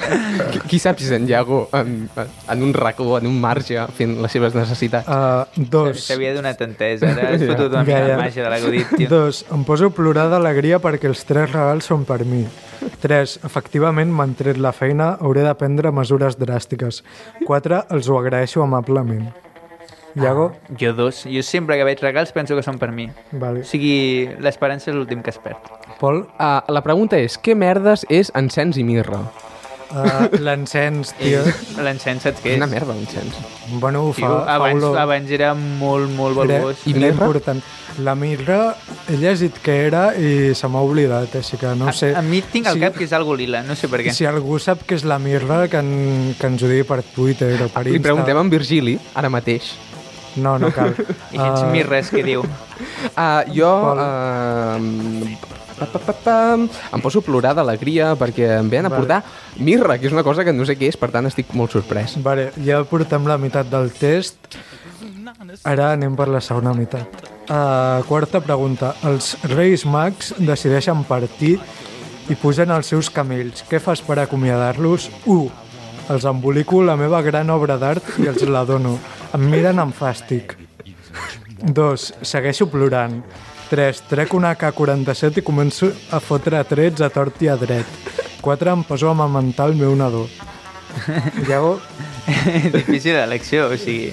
[0.00, 2.08] Qui, qui sap si és en Iago en,
[2.50, 5.06] en un racó, en un marge, fent les seves necessitats?
[5.06, 6.00] Uh, dos.
[6.06, 8.14] S'havia donat entès, ara has fotut una mica Ja, ja.
[8.14, 9.10] de màgia de l'acudit, tio.
[9.12, 12.46] Dos, em poso a plorar d'alegria perquè els tres regals són per mi.
[13.02, 17.02] Tres, efectivament m'han tret la feina, hauré de prendre mesures dràstiques.
[17.46, 19.28] Quatre, els ho agraeixo amablement.
[20.18, 20.48] Iago?
[20.80, 21.20] Jo dos.
[21.30, 23.04] Jo sempre que veig regals penso que són per mi.
[23.30, 23.60] Vale.
[23.62, 25.68] O sigui, l'esperança és l'últim que es perd.
[26.00, 26.24] Pol?
[26.40, 29.20] Uh, la pregunta és, què merdes és encens i mirra?
[29.90, 31.40] Uh, L'encens, tio.
[31.82, 33.34] L'encens, saps què És una merda, l'encens.
[33.82, 34.98] Bueno, fa, Tio, fa abans, olor.
[35.02, 36.84] abans era molt, molt Era, valuós.
[36.86, 37.10] I era mirra?
[37.26, 37.62] important.
[38.06, 38.60] La mirra,
[39.10, 42.12] he llegit que era i se m'ha oblidat, així que no A, sé.
[42.14, 44.14] a mi tinc al si, cap que és algo lila, no sé per què.
[44.14, 47.56] Si algú sap què és la mirra, que, en, que ens ho digui per Twitter
[47.66, 48.06] o per Li Insta.
[48.08, 49.72] preguntem a en Virgili, ara mateix.
[50.38, 50.94] No, no cal.
[51.34, 52.44] I gens Ah, mirres, que diu.
[52.46, 53.70] Uh, jo...
[53.82, 53.98] Pol.
[53.98, 56.36] Uh, pa, pa, pa, pa,
[56.92, 59.00] em poso a plorar d'alegria perquè em ven a Vale.
[59.00, 59.20] portar
[59.58, 62.18] mirra, que és una cosa que no sé què és, per tant estic molt sorprès.
[62.22, 64.60] Vale, ja portem la meitat del test.
[65.64, 67.24] Ara anem per la segona meitat.
[67.50, 68.94] Uh, quarta pregunta.
[69.08, 71.56] Els Reis Mags decideixen partir
[72.30, 73.64] i pugen els seus camells.
[73.66, 75.08] Què fas per acomiadar-los?
[75.26, 75.50] 1.
[76.14, 78.96] Els embolico la meva gran obra d'art i els la dono.
[79.34, 80.56] Em miren amb fàstic.
[81.60, 82.06] 2.
[82.22, 83.20] Segueixo plorant.
[83.70, 84.02] 3.
[84.10, 87.86] Trec una AK-47 i començo a fotre trets a tort i a dret.
[88.42, 88.72] 4.
[88.74, 90.26] Em poso a amamentar el meu nadó.
[91.48, 91.78] Iago,
[92.72, 94.12] Difícil elecció, o sigui...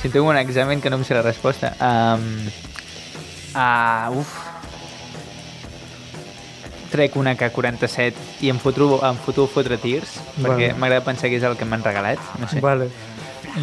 [0.00, 1.72] Si tinc un examen que no em sé la resposta.
[1.80, 2.26] Um,
[3.56, 4.34] uh, uf.
[6.92, 10.46] Trec una K47 i em foto, em foto fotre tirs, Vale.
[10.46, 12.22] perquè m'agrada pensar que és el que m'han regalat.
[12.40, 12.62] No sé.
[12.64, 12.90] Vale.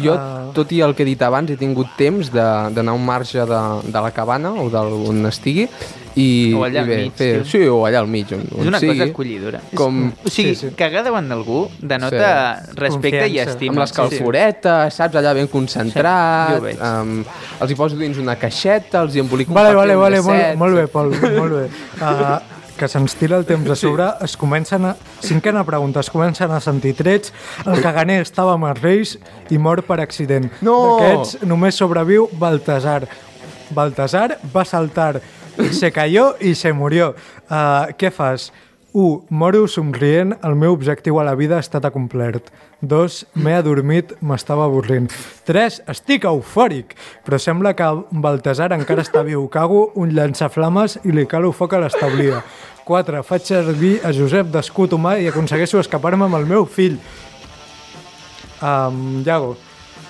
[0.02, 0.50] Jo, Ah.
[0.54, 3.38] tot i el que he dit abans, he tingut temps de- d'anar a un marge
[3.38, 5.68] de, de la cabana o d'on estigui
[6.16, 8.60] i, O allà i al bé, mig, fer, sí, o allà al mig, on, on
[8.62, 9.60] És una sigui, cosa acollidora.
[9.74, 10.74] Com- O sigui, Sí, sí.
[10.76, 13.50] cagar davant d'algú denota respecte i Confiança.
[13.50, 13.70] estima.
[13.72, 17.24] amb les calforetes, saps, allà ben concentrat, Sí, um,
[17.60, 20.56] els hi poso dins una caixeta, els hi embolico un Vale, paper vale, vale, molt,
[20.56, 21.68] molt bé, Pol, molt bé.
[22.00, 22.38] Uh,
[22.78, 24.94] que se'ns tira el temps a sobre, es comencen a...
[25.24, 27.32] Cinquena pregunta, es comencen a sentir trets,
[27.66, 29.14] el caganer estava amb els reis
[29.54, 30.50] i mor per accident.
[30.64, 30.76] No!
[30.98, 33.04] D'aquests només sobreviu Baltasar.
[33.74, 35.22] Baltasar va saltar,
[35.72, 37.14] se cayó i se murió.
[37.48, 38.50] Uh, què fas?
[38.94, 39.26] 1.
[39.28, 42.52] Moro somrient, el meu objectiu a la vida ha estat acomplert.
[42.80, 43.16] 2.
[43.42, 45.10] M'he adormit, m'estava avorrint.
[45.48, 45.80] 3.
[45.90, 46.94] Estic eufòric,
[47.26, 47.88] però sembla que
[48.24, 49.48] Baltasar encara està viu.
[49.50, 52.44] Cago un llançaflames i li calo foc a l'establia.
[52.86, 53.24] 4.
[53.26, 57.00] Faig servir a Josep d'escut humà i aconsegueixo escapar-me amb el meu fill.
[58.62, 59.56] Um, Iago,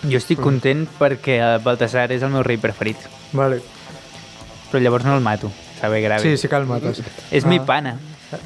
[0.04, 2.98] Jo estic content perquè Baltasar és el meu rei preferit.
[3.32, 3.62] vale.
[4.70, 5.48] Però llavors no el mato,
[5.80, 6.20] saber grave.
[6.20, 7.00] Sí, sí que el mates.
[7.30, 7.96] És mi pana.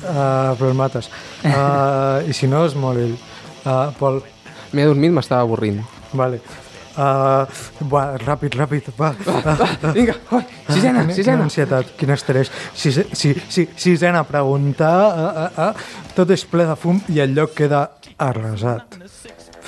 [0.02, 1.10] Uh, però el mates.
[1.44, 3.16] Uh, I si no, és molt ell.
[3.64, 4.22] Uh, Pol,
[4.72, 5.82] M'he adormit, m'estava avorrint.
[6.12, 6.40] vale.
[6.98, 7.46] Uh,
[7.92, 9.12] va, ràpid, ràpid, va.
[9.22, 11.44] Uh, Vinga, oi, sisena, Quina sisena.
[11.46, 12.50] ansietat, quin estrès.
[12.74, 14.88] Sise, si, si, sisena pregunta.
[15.06, 16.08] Uh, uh, uh.
[16.16, 17.84] Tot és ple de fum i el lloc queda
[18.18, 18.98] arrasat.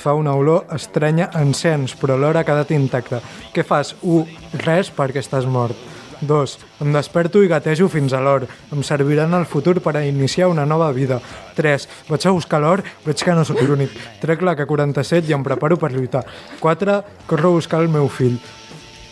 [0.01, 3.21] Fa una olor estranya a encens, però l'hora ha quedat intacta.
[3.55, 3.93] Què fas?
[4.01, 4.25] 1.
[4.65, 5.77] Res perquè estàs mort.
[6.21, 6.57] 2.
[6.85, 8.47] Em desperto i gatejo fins a l'or.
[8.71, 11.19] Em serviran al futur per a iniciar una nova vida.
[11.57, 11.87] 3.
[12.09, 13.93] Vaig a buscar l'or, veig que no sóc l'únic.
[14.21, 16.25] Trec la K-47 i em preparo per lluitar.
[16.59, 17.01] 4.
[17.27, 18.39] Corro a buscar el meu fill.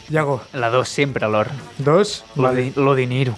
[0.10, 1.48] Iago, La 2 sempre l'or.
[1.78, 2.24] 2.
[2.36, 3.36] Lo, di, lo dinero.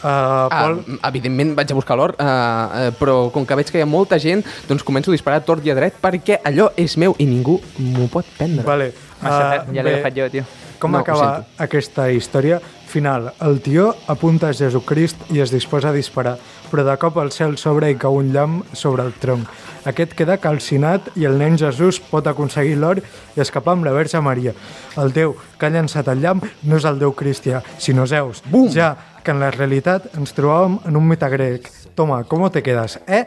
[0.00, 3.76] Uh, Ah, Pol, evidentment vaig a buscar l'or, uh, uh, però com que veig que
[3.76, 6.96] hi ha molta gent, doncs començo a disparar tort i a dret perquè allò és
[6.96, 8.64] meu i ningú m'ho pot prendre.
[8.64, 8.94] vale.
[9.20, 10.46] Massa uh, tard, ja l'he agafat jo, tio.
[10.80, 12.60] Com No, acaba aquesta història?
[12.90, 13.28] Final.
[13.44, 16.38] El tio apunta a Jesucrist i es disposa a disparar,
[16.72, 19.46] però de cop el cel s'obre i cau un llamp sobre el tronc.
[19.88, 24.20] Aquest queda calcinat i el nen Jesús pot aconseguir l'or i escapar amb la Verge
[24.20, 24.52] Maria.
[25.00, 28.42] El Déu que ha llançat el llamp no és el Déu cristià, sinó Zeus.
[28.50, 28.68] Bum!
[28.72, 31.68] Ja que en la realitat ens trobàvem en un mite grec.
[31.96, 33.24] Toma, com te quedes, eh?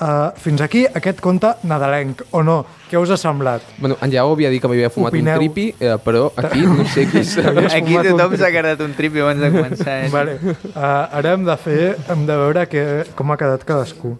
[0.00, 2.56] Uh, fins aquí aquest conte nadalenc, o no?
[2.90, 3.62] Què us ha semblat?
[3.78, 5.36] Bueno, en Jau havia dit que m'havia fumat Opineu.
[5.36, 7.36] un tripi, eh, però aquí no sé qui és...
[7.76, 9.98] Aquí tothom s'ha quedat un tripi abans de començar.
[10.06, 10.10] Eh?
[10.10, 10.38] Vale.
[10.42, 10.84] Uh,
[11.20, 14.16] ara hem de fer, hem de veure que, com ha quedat cadascú.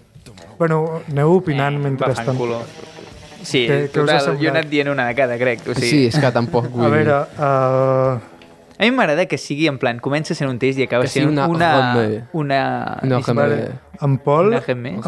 [0.58, 2.38] Bueno, aneu opinant Va, mentrestant.
[3.46, 5.60] Sí, us ha total, jo he anat dient una de cada, crec.
[5.68, 8.18] O sigui, Sí, és que tampoc vull A veure, uh,
[8.76, 11.30] A mi m'agrada que sigui en plan, comença sent un test i acaba Que sent
[11.30, 11.70] una una...
[11.94, 12.24] reme.
[12.32, 12.98] una...
[13.02, 13.60] No, que vale.
[14.02, 14.60] en Pol, Una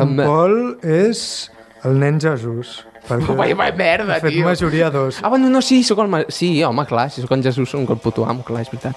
[0.06, 0.16] en.
[0.24, 1.50] Pol és
[1.84, 2.86] el nen Jesús.
[3.08, 4.44] Perquè Vai, vai, merda, ha fet tio.
[4.44, 5.18] majoria dos.
[5.22, 6.26] Ah, bueno, no, sí, sóc el...
[6.28, 8.96] Sí, home, clar, si sóc en Jesús, sóc el puto amo, clar, és veritat.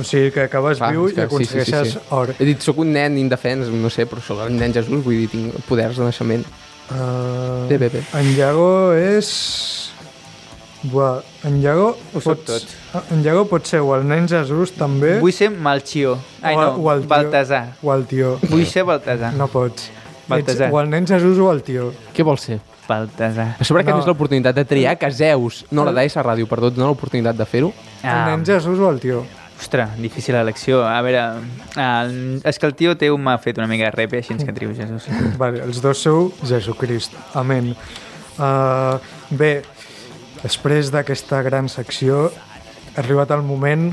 [0.00, 2.34] O sigui que acabes Clar, viu és i que aconsegueixes or.
[2.38, 5.28] He dit, sóc un nen indefens, no sé, però sóc el nen Jesús, vull dir,
[5.30, 6.44] tinc poders de naixement.
[6.90, 8.00] Uh, Bé, bé, bé.
[8.18, 9.28] En Iago és...
[10.82, 11.90] Buah, en Iago...
[12.16, 12.76] Ho soc pots-
[13.12, 16.16] En Iago pot ser o el nen Jesús també Vull ser Malchior.
[16.42, 17.60] Ai, o, no, o el tio, Baltasar.
[17.84, 18.32] O el tio.
[18.48, 19.34] Vull ser Baltasar.
[19.38, 19.90] No pots.
[20.26, 20.70] Baltasar.
[20.72, 21.92] O el nen Jesús o el tio.
[22.16, 22.58] Què vols ser?
[22.90, 23.56] Baltasar.
[23.60, 23.98] A sobre que No.
[24.00, 27.46] tens l'oportunitat de triar que Zeus, no la d'AS Ràdio, perdó, et dona l'oportunitat de
[27.46, 27.70] fer-ho.
[28.02, 29.22] El Ah, nen Jesús o el tio.
[29.60, 30.78] ostres, difícil elecció.
[30.88, 31.20] A veure,
[31.76, 34.72] el, és que el tio teu m'ha fet una mica de repe, així que triu
[34.74, 35.04] Jesús.
[35.36, 37.12] Vale, els dos sou Jesucrist.
[37.34, 37.74] Amén.
[38.40, 38.96] Uh,
[39.30, 39.62] bé,
[40.42, 42.30] després d'aquesta gran secció
[42.96, 43.90] ha arribat el moment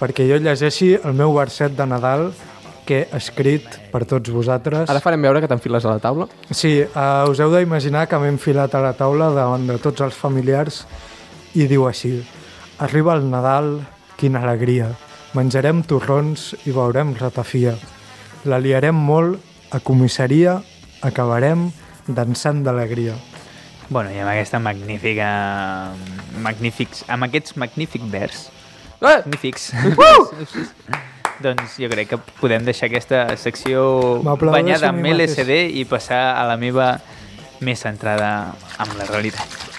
[0.00, 2.30] perquè jo llegeixi el meu verset de Nadal
[2.86, 4.88] que he escrit per tots vosaltres.
[4.90, 6.28] Ara farem veure que t'enfiles a la taula.
[6.50, 10.14] Sí, uh, us heu d'imaginar que m'he enfilat a la taula davant de tots els
[10.16, 10.84] familiars
[11.54, 12.18] i diu així
[12.78, 13.70] Arriba el Nadal,
[14.20, 14.90] quina alegria.
[15.32, 17.72] Menjarem torrons i veurem ratafia.
[18.44, 19.40] La liarem molt
[19.72, 20.58] a comissaria,
[21.02, 21.70] acabarem
[22.06, 23.14] dansant d'alegria.
[23.88, 25.30] Bueno, i amb aquesta magnífica...
[26.44, 28.50] Magnífics, amb aquests magnífic vers,
[29.00, 29.22] Eh!
[29.24, 29.70] magnífics,
[31.42, 35.06] doncs jo crec que podem deixar aquesta secció banyada amb.
[35.06, 36.96] LSD i passar a la meva
[37.60, 39.75] més centrada amb la realitat.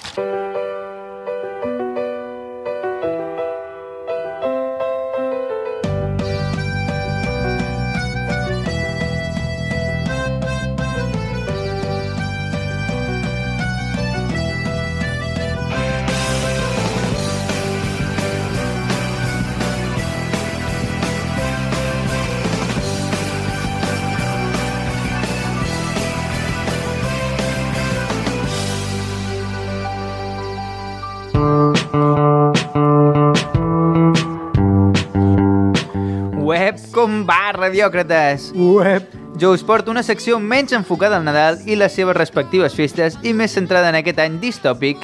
[37.68, 38.52] Radiòcrates!
[38.56, 39.12] Uep!
[39.38, 43.36] Jo us porto una secció menys enfocada al Nadal i les seves respectives festes i
[43.38, 45.04] més centrada en aquest any distòpic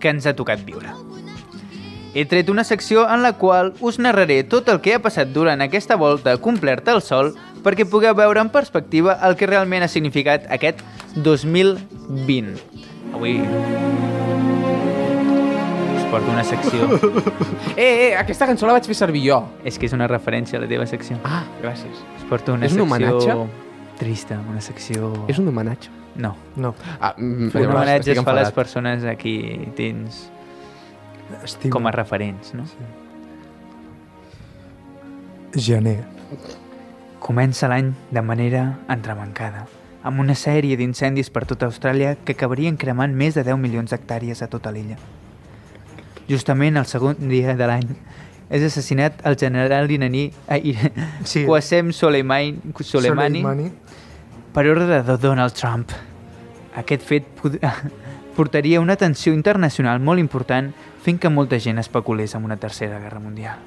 [0.00, 0.94] que ens ha tocat viure.
[2.16, 5.60] He tret una secció en la qual us narraré tot el que ha passat durant
[5.62, 10.48] aquesta volta complerta al sol perquè pugueu veure en perspectiva el que realment ha significat
[10.50, 10.82] aquest
[11.14, 12.56] 2020.
[13.14, 14.07] Avui
[16.10, 16.88] porto una secció...
[17.78, 19.36] Eh, eh, aquesta cançó la vaig fer servir jo.
[19.62, 21.14] És que és una referència a la teva secció.
[21.22, 22.00] Ah, gràcies.
[22.18, 22.88] Us porto una És un secció...
[23.28, 23.36] homenatge?
[24.00, 25.12] Trista, una secció...
[25.30, 25.92] És un homenatge.
[26.18, 29.36] No, No, Ah, mm, un homenatge es fa a les persones a qui
[29.78, 30.24] tens
[31.44, 31.70] estima.
[31.76, 32.64] com a referents, no?
[35.54, 36.00] Gener.
[37.22, 39.66] Comença l'any de manera entremancada,
[40.06, 44.42] amb una sèrie d'incendis per tota Austràlia que acabarien cremant més de 10 milions d'hectàrees
[44.42, 44.98] a tota l'illa.
[46.28, 47.88] Justament el segon dia de l'any
[48.50, 50.30] és assassinat el general iraní
[51.24, 51.44] Sí.
[51.46, 53.70] Qasem Soleimani, Soleimani Soleimani.
[54.54, 55.90] per ordre de Donald Trump.
[56.76, 57.26] Aquest fet
[58.36, 63.18] portaria una tensió internacional molt important fent que molta gent especulés amb una tercera guerra
[63.20, 63.58] mundial.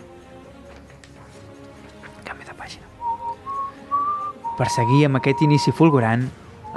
[2.25, 2.85] Canvi de pàgina.
[4.57, 6.27] Per seguir amb aquest inici fulgurant,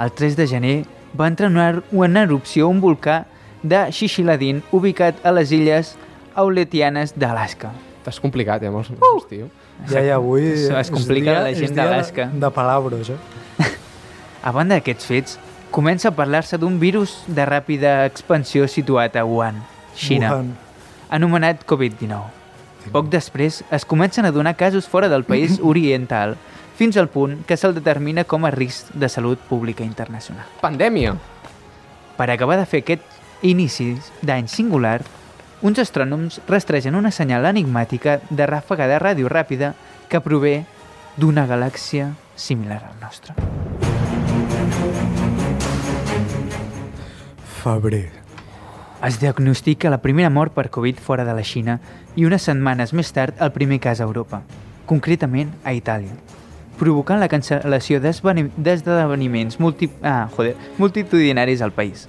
[0.01, 0.75] el 3 de gener
[1.19, 3.25] va entrar en er- en erupció un volcà
[3.65, 5.95] de Shishiladin ubicat a les illes
[6.37, 7.71] Auletianes d'Alaska.
[8.05, 9.47] T'has complicat, eh, amb els noms, tio.
[9.89, 10.45] Ja, ja, avui...
[10.53, 12.27] Es- complica dia- la gent d'Alaska.
[12.31, 13.17] De, de palabros, eh?
[14.45, 15.39] A banda d'aquests fets,
[15.73, 19.57] comença a parlar-se d'un virus de ràpida expansió situat a Wuhan,
[19.97, 20.51] Xina, Wuhan.
[21.09, 22.21] anomenat Covid-19.
[22.93, 26.35] Poc després, es comencen a donar casos fora del país oriental,
[26.77, 30.45] fins al punt que se'l determina com a risc de salut pública internacional.
[30.61, 31.15] Pandèmia.
[32.15, 33.01] Per acabar de fer aquest
[33.45, 33.93] inici
[34.25, 35.01] d'any singular,
[35.61, 39.73] uns astrònoms rastregen una senyal enigmàtica de ràfaga de ràdio ràpida
[40.09, 40.65] que prové
[41.17, 43.33] d'una galàxia similar al nostre.
[47.63, 48.11] Febrer.
[49.05, 51.79] Es diagnostica la primera mort per Covid fora de la Xina
[52.15, 54.41] i unes setmanes més tard el primer cas a Europa,
[54.85, 56.13] concretament a Itàlia,
[56.79, 59.89] provocant la cancel·lació d'esdeveniments multi...
[60.03, 62.07] ah, joder, multitudinaris al país.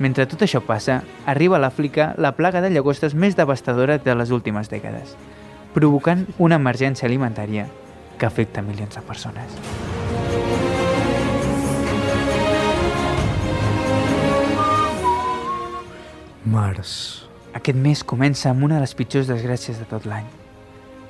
[0.00, 4.30] Mentre tot això passa, arriba a l'Àfrica la plaga de llagostes més devastadora de les
[4.32, 5.12] últimes dècades,
[5.74, 7.66] provocant una emergència alimentària
[8.16, 9.58] que afecta milions de persones.
[16.48, 16.96] Març.
[17.52, 20.24] Aquest mes comença amb una de les pitjors desgràcies de tot l'any.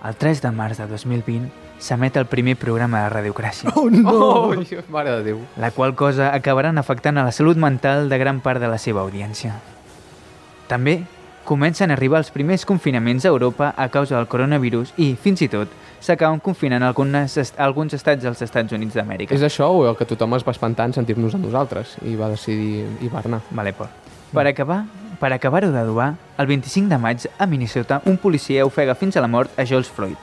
[0.03, 4.13] El 3 de març de 2020 s'emet el primer programa de Radiocràcia, Oh, no!
[4.13, 4.55] Oh,
[4.93, 5.39] mare de Déu.
[5.57, 9.01] la qual cosa acabaran afectant a la salut mental de gran part de la seva
[9.01, 9.57] audiència.
[10.69, 11.03] També
[11.45, 15.49] comencen a arribar els primers confinaments a Europa a causa del coronavirus i, fins i
[15.51, 15.69] tot,
[16.01, 19.35] s'acaben confinant algunes, est- alguns estats dels Estats Units d'Amèrica.
[19.35, 22.29] És això o el que tothom es va espantar en sentir-nos a nosaltres i va
[22.31, 23.41] decidir hivernar?
[23.51, 23.89] Vale, por.
[24.31, 24.85] Per acabar,
[25.19, 29.27] per acabar-ho d'adobar, el 25 de maig, a Minnesota, un policia ofega fins a la
[29.29, 30.17] mort a George Floyd,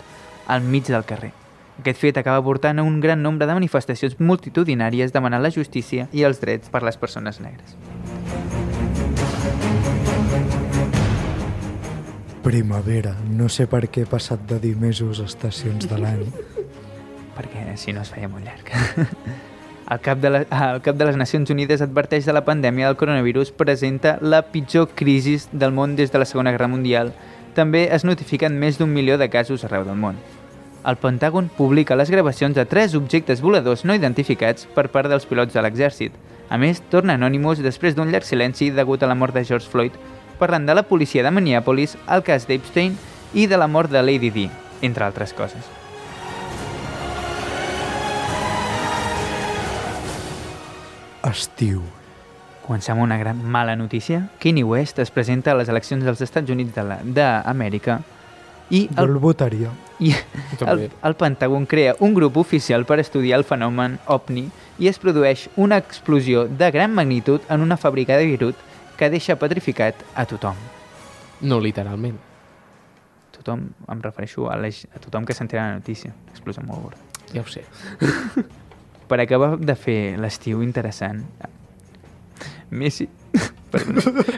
[0.48, 1.34] al mig del carrer,
[1.80, 6.24] Aquest fet acaba portant a un gran nombre de manifestacions multitudinàries demanant la justícia i
[6.28, 7.78] els drets per les persones negres.
[12.44, 13.14] Primavera.
[13.30, 16.26] No sé per què he passat de dir mesos a estacions de l'any.
[17.38, 18.74] perquè si no es feia molt llarg.
[19.94, 22.98] El cap, de la, el cap de les Nacions Unides adverteix de la pandèmia del
[23.00, 27.14] coronavirus presenta la pitjor crisi del món des de la Segona Guerra Mundial.
[27.56, 30.20] També es notifiquen més d'un milió de casos arreu del món.
[30.88, 35.54] El Pentàgon publica les gravacions de tres objectes voladors no identificats per part dels pilots
[35.54, 36.14] de l'exèrcit.
[36.50, 39.98] A més, torna Anonymous després d'un llarg silenci degut a la mort de George Floyd,
[40.40, 42.96] parlant de la policia de Minneapolis, el cas d'Epstein
[43.34, 44.48] i de la mort de Lady Di,
[44.82, 45.68] entre altres coses.
[51.28, 51.82] Estiu.
[52.64, 54.30] Comencem amb una gran mala notícia.
[54.40, 57.00] Kanye West es presenta a les eleccions dels Estats Units de la-
[58.70, 59.72] i Jo el, el votaria.
[60.00, 60.12] i
[60.68, 64.44] el, el Pentàgon crea un grup oficial per estudiar el fenomen OVNI
[64.80, 68.56] i es produeix una explosió de gran magnitud en una fàbrica de Beirut
[68.98, 70.56] que deixa petrificat a tothom.
[71.42, 72.18] No literalment.
[73.38, 76.14] Tothom, em refereixo a, la, g- a tothom que s'entera la notícia.
[76.32, 77.04] Explosió molt gorda.
[77.34, 77.64] Ja ho sé.
[79.08, 81.24] Per acabar de fer l'estiu interessant,
[82.70, 83.08] Messi...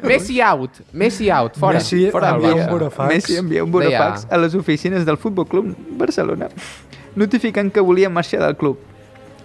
[0.04, 0.72] Messi out!
[0.94, 1.56] Messi out!
[1.58, 1.78] Fora!
[1.80, 3.14] Messi fora del envia un burofax.
[3.14, 6.50] Messi envia un burofax Deia- a les oficines del Futbol Club Barcelona
[7.16, 8.78] notificant que volia marxar del club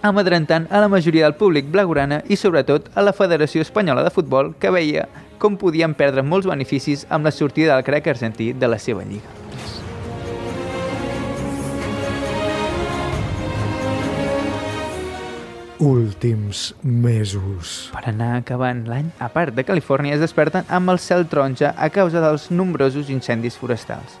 [0.01, 4.53] amadrentant a la majoria del públic blaugrana i sobretot a la Federació Espanyola de Futbol
[4.59, 5.07] que veia
[5.41, 9.25] com podien perdre molts beneficis amb la sortida del crack argentí de la seva lliga.
[15.79, 17.89] Últims mesos.
[17.91, 21.89] Per anar acabant l'any, a part de Califòrnia, es desperten amb el cel taronja a
[21.91, 24.13] causa dels nombrosos incendis forestals.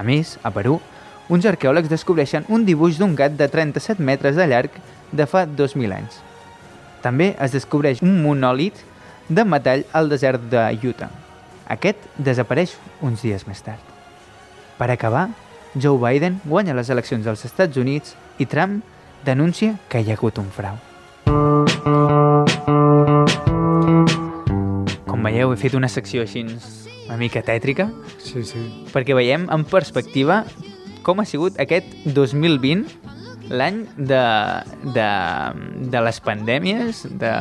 [0.00, 0.78] A més, a Perú,
[1.28, 4.78] uns arqueòlegs descobreixen un dibuix d'un gat de 37 metres de llarg
[5.12, 6.16] de fa 2.000 anys.
[7.04, 8.80] També es descobreix un monòlit
[9.28, 11.10] de metall al desert de Utah.
[11.68, 13.92] Aquest desapareix uns dies més tard.
[14.80, 15.28] Per acabar,
[15.76, 18.80] Joe Biden guanya les eleccions als Estats Units i Trump
[19.24, 20.80] denuncia que hi ha hagut un frau.
[25.08, 26.44] Com veieu, he fet una secció així
[27.04, 28.60] una mica tètrica, Sí, sí.
[28.92, 30.44] perquè veiem en perspectiva
[31.04, 32.86] com ha sigut aquest 2020,
[33.50, 34.20] l'any de,
[34.94, 35.08] de,
[35.90, 37.32] de les pandèmies, de,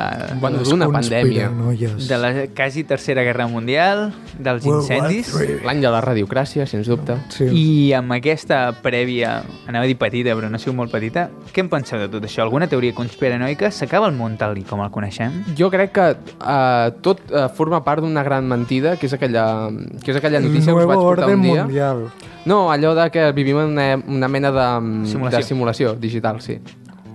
[0.41, 1.49] Bueno, Les d'una pandèmia.
[1.49, 5.33] de la quasi tercera guerra mundial, dels World incendis.
[5.63, 7.15] L'any de la radiocràcia, sens dubte.
[7.29, 7.45] Sí.
[7.53, 11.63] i amb aquesta prèvia, anava a dir petita, però no ha sigut molt petita, què
[11.63, 12.43] en penseu de tot això?
[12.43, 13.71] Alguna teoria conspiranoica?
[13.71, 15.43] S'acaba el món tal i com el coneixem?
[15.57, 16.09] Jo crec que
[16.41, 19.69] uh, tot uh, forma part d'una gran mentida, que és aquella,
[20.03, 21.63] que és aquella notícia que us vaig portar un dia.
[21.63, 22.07] mundial.
[22.45, 25.37] No, allò de que vivim en una, una mena de, Simulació.
[25.37, 26.59] de simulació digital, sí.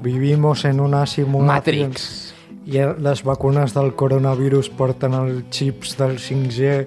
[0.03, 1.47] Vivimos en una simulación.
[1.91, 2.35] Matrix.
[2.69, 6.87] I les vacunes del coronavirus porten els xips del 5G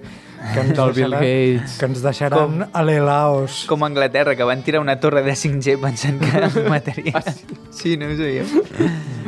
[0.54, 1.78] que ens, Del Bill deixaran, Gates.
[1.80, 3.64] que ens deixaran a l'Elaos.
[3.70, 7.24] Com a Anglaterra, que van tirar una torre de 5G pensant que mataria.
[7.72, 8.46] Sí, no ho sabíem.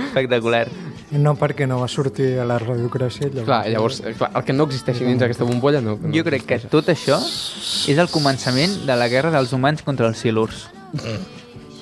[0.09, 0.68] Espectacular.
[1.14, 3.30] No, perquè no va sortir a la radiocràcia.
[3.30, 6.24] Llavors, Clar, llavors, eh, clar, el que no existeixi dins aquesta bombolla no, no Jo
[6.26, 10.68] crec que tot això és el començament de la guerra dels humans contra els silurs.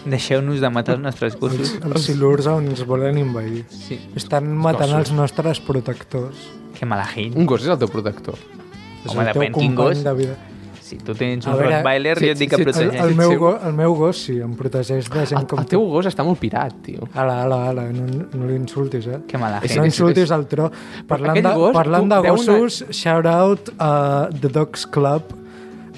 [0.05, 1.75] Deixeu-nos de matar els nostres Els, gossos.
[1.85, 3.65] els silurs ens volen invadir.
[3.69, 3.99] Sí.
[4.15, 4.99] Estan matant gossos.
[4.99, 6.47] els nostres protectors.
[6.77, 7.35] Que mala gent.
[7.37, 8.35] Un gos és el teu protector.
[9.05, 10.03] És Home, el teu depèn quin company gos.
[10.03, 10.37] de vida.
[10.91, 13.01] Si tu tens un veure, Rottweiler, sí, jo et dic que sí, El, protegeix.
[13.05, 13.35] el, meu sí.
[13.39, 16.25] go, el meu gos sí, em protegeix de gent El, com el teu gos està
[16.27, 17.07] molt pirat, tio.
[17.13, 19.19] Ala, ala, ala, no, no l'insultis, eh?
[19.25, 19.93] Que mala És- No gent.
[19.93, 20.69] insultis al tro.
[21.07, 25.21] Parlant de, gos, parlant de deu una- gossos, shout out a The Dogs Club,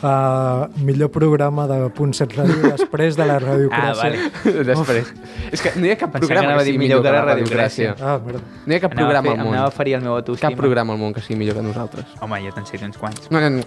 [0.03, 3.95] uh, millor programa de Punt Set Ràdio després de la Ah, radiocràcia.
[4.03, 4.63] vale.
[4.69, 5.13] Després.
[5.51, 7.23] És que no hi ha cap Pensava que programa que dir sigui millor que la
[7.25, 7.95] radiocràcia.
[7.99, 8.41] Ah, merda.
[8.65, 9.53] No hi ha cap Anava programa fer- al món.
[9.55, 10.49] Anava a ferir el meu autoestima.
[10.51, 12.05] Cap programa al món que sigui millor que nosaltres.
[12.21, 13.29] Home, jo te'n sé uns quants.
[13.31, 13.63] No, no, no.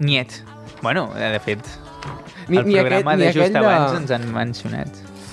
[0.00, 0.32] Niet.
[0.82, 1.60] Bueno, eh, de fet,
[2.48, 4.88] Ni, el ni programa aquest, de just aquell abans ens han mencionat.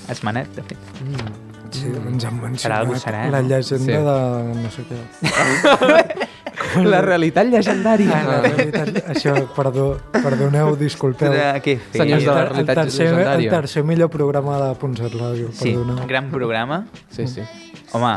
[0.09, 0.77] Esmenat, de fet.
[1.71, 3.91] Sí, ens han mencionat Serà serà, la llegenda Sí.
[3.91, 6.27] de no sé què.
[6.93, 8.11] La realitat llegendària.
[8.15, 11.33] Ah, la realitat, això, perdó, perdoneu, disculpeu.
[11.63, 11.77] Què?
[11.95, 13.51] Senyors de la el, el, realitat tercer, el llegendària.
[13.57, 16.07] tercer millor programa de Punt Set Ràdio, Sí, perdoneu.
[16.07, 16.85] gran programa.
[17.09, 17.41] Sí, sí.
[17.91, 18.13] Home,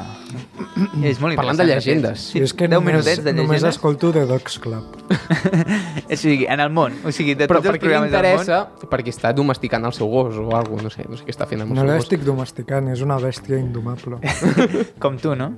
[1.03, 2.29] és molt Parlant de llegendes.
[2.31, 3.75] Sí, és que 10 només, de només llegendes.
[3.75, 4.85] escolto The Dogs Club.
[6.15, 6.93] O sigui, en el món.
[7.05, 8.89] O sigui, de Però tots els per què li programes del món...
[8.93, 11.65] Perquè està domesticant el seu gos o alguna no sé, no sé què està fent
[11.65, 11.97] amb el No seu gos.
[12.05, 14.21] l'estic domesticant, és una bèstia indomable.
[15.03, 15.51] Com tu, no?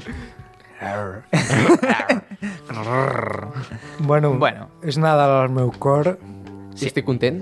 [4.01, 4.69] Bueno, Bueno.
[4.83, 6.19] és Nadal al meu cor
[6.77, 6.85] Sí.
[6.85, 7.39] I estic content.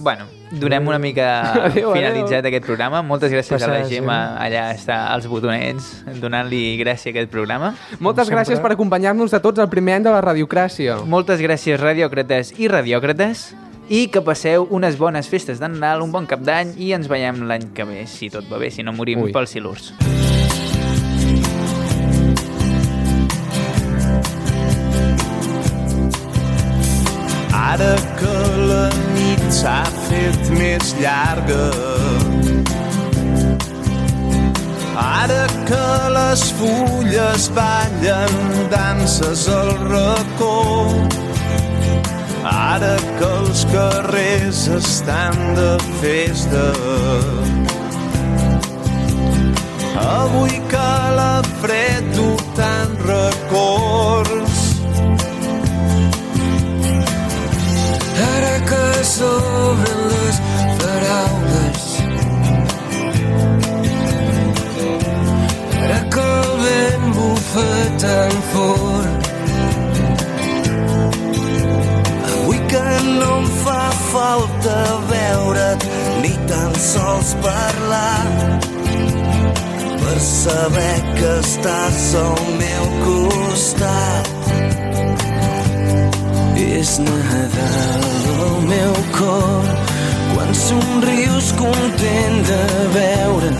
[0.00, 2.48] Bueno, donem una mica Adéu, finalitzat adéu.
[2.48, 3.02] aquest programa.
[3.02, 4.38] Moltes gràcies a la Passa, Gemma, Gemma.
[4.46, 5.90] allà està als botonets,
[6.22, 7.74] donant-li gràcia a aquest programa.
[8.00, 8.38] Moltes sempre.
[8.40, 11.02] gràcies per acompanyar-nos de tots al primer any de la radiocràcia.
[11.04, 13.50] Moltes gràcies, radiòcrates i radiòcrates,
[13.90, 17.44] i que passeu unes bones festes de Nadal, un bon cap d'any, i ens veiem
[17.46, 19.32] l'any que ve, si tot va bé, si no morim Ui.
[19.36, 19.92] pels silurs.
[27.58, 28.34] Ara que
[28.70, 28.84] la
[29.14, 31.64] nit s'ha fet més llarga.
[34.98, 35.86] Ara que
[36.16, 38.38] les fulles ballen
[38.72, 40.54] danses al racó.
[42.52, 46.66] Ara que els carrers estan de festa.
[50.06, 52.94] Avui que la fred du tant
[67.98, 69.28] tan fort
[72.32, 72.84] Avui que
[73.18, 74.76] no em fa falta
[75.10, 75.84] veure't
[76.22, 78.26] ni tan sols parlar.
[80.02, 84.30] Per saber que estàs al meu costat.
[86.56, 88.08] És Nadal
[88.46, 89.68] al meu cor.
[90.34, 92.62] Quan somrius content de
[92.96, 93.56] veure'm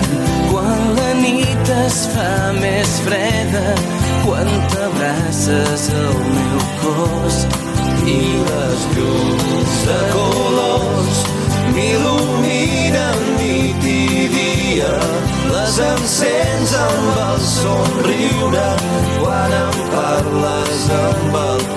[0.50, 7.36] quan la nit es fa més freda quan t'abraces al meu cos
[8.04, 8.18] i
[8.48, 11.22] les llums de colors
[11.72, 14.92] m'il·luminen nit i dia.
[15.48, 18.68] Les encens amb el somriure
[19.16, 21.68] quan em parles amb el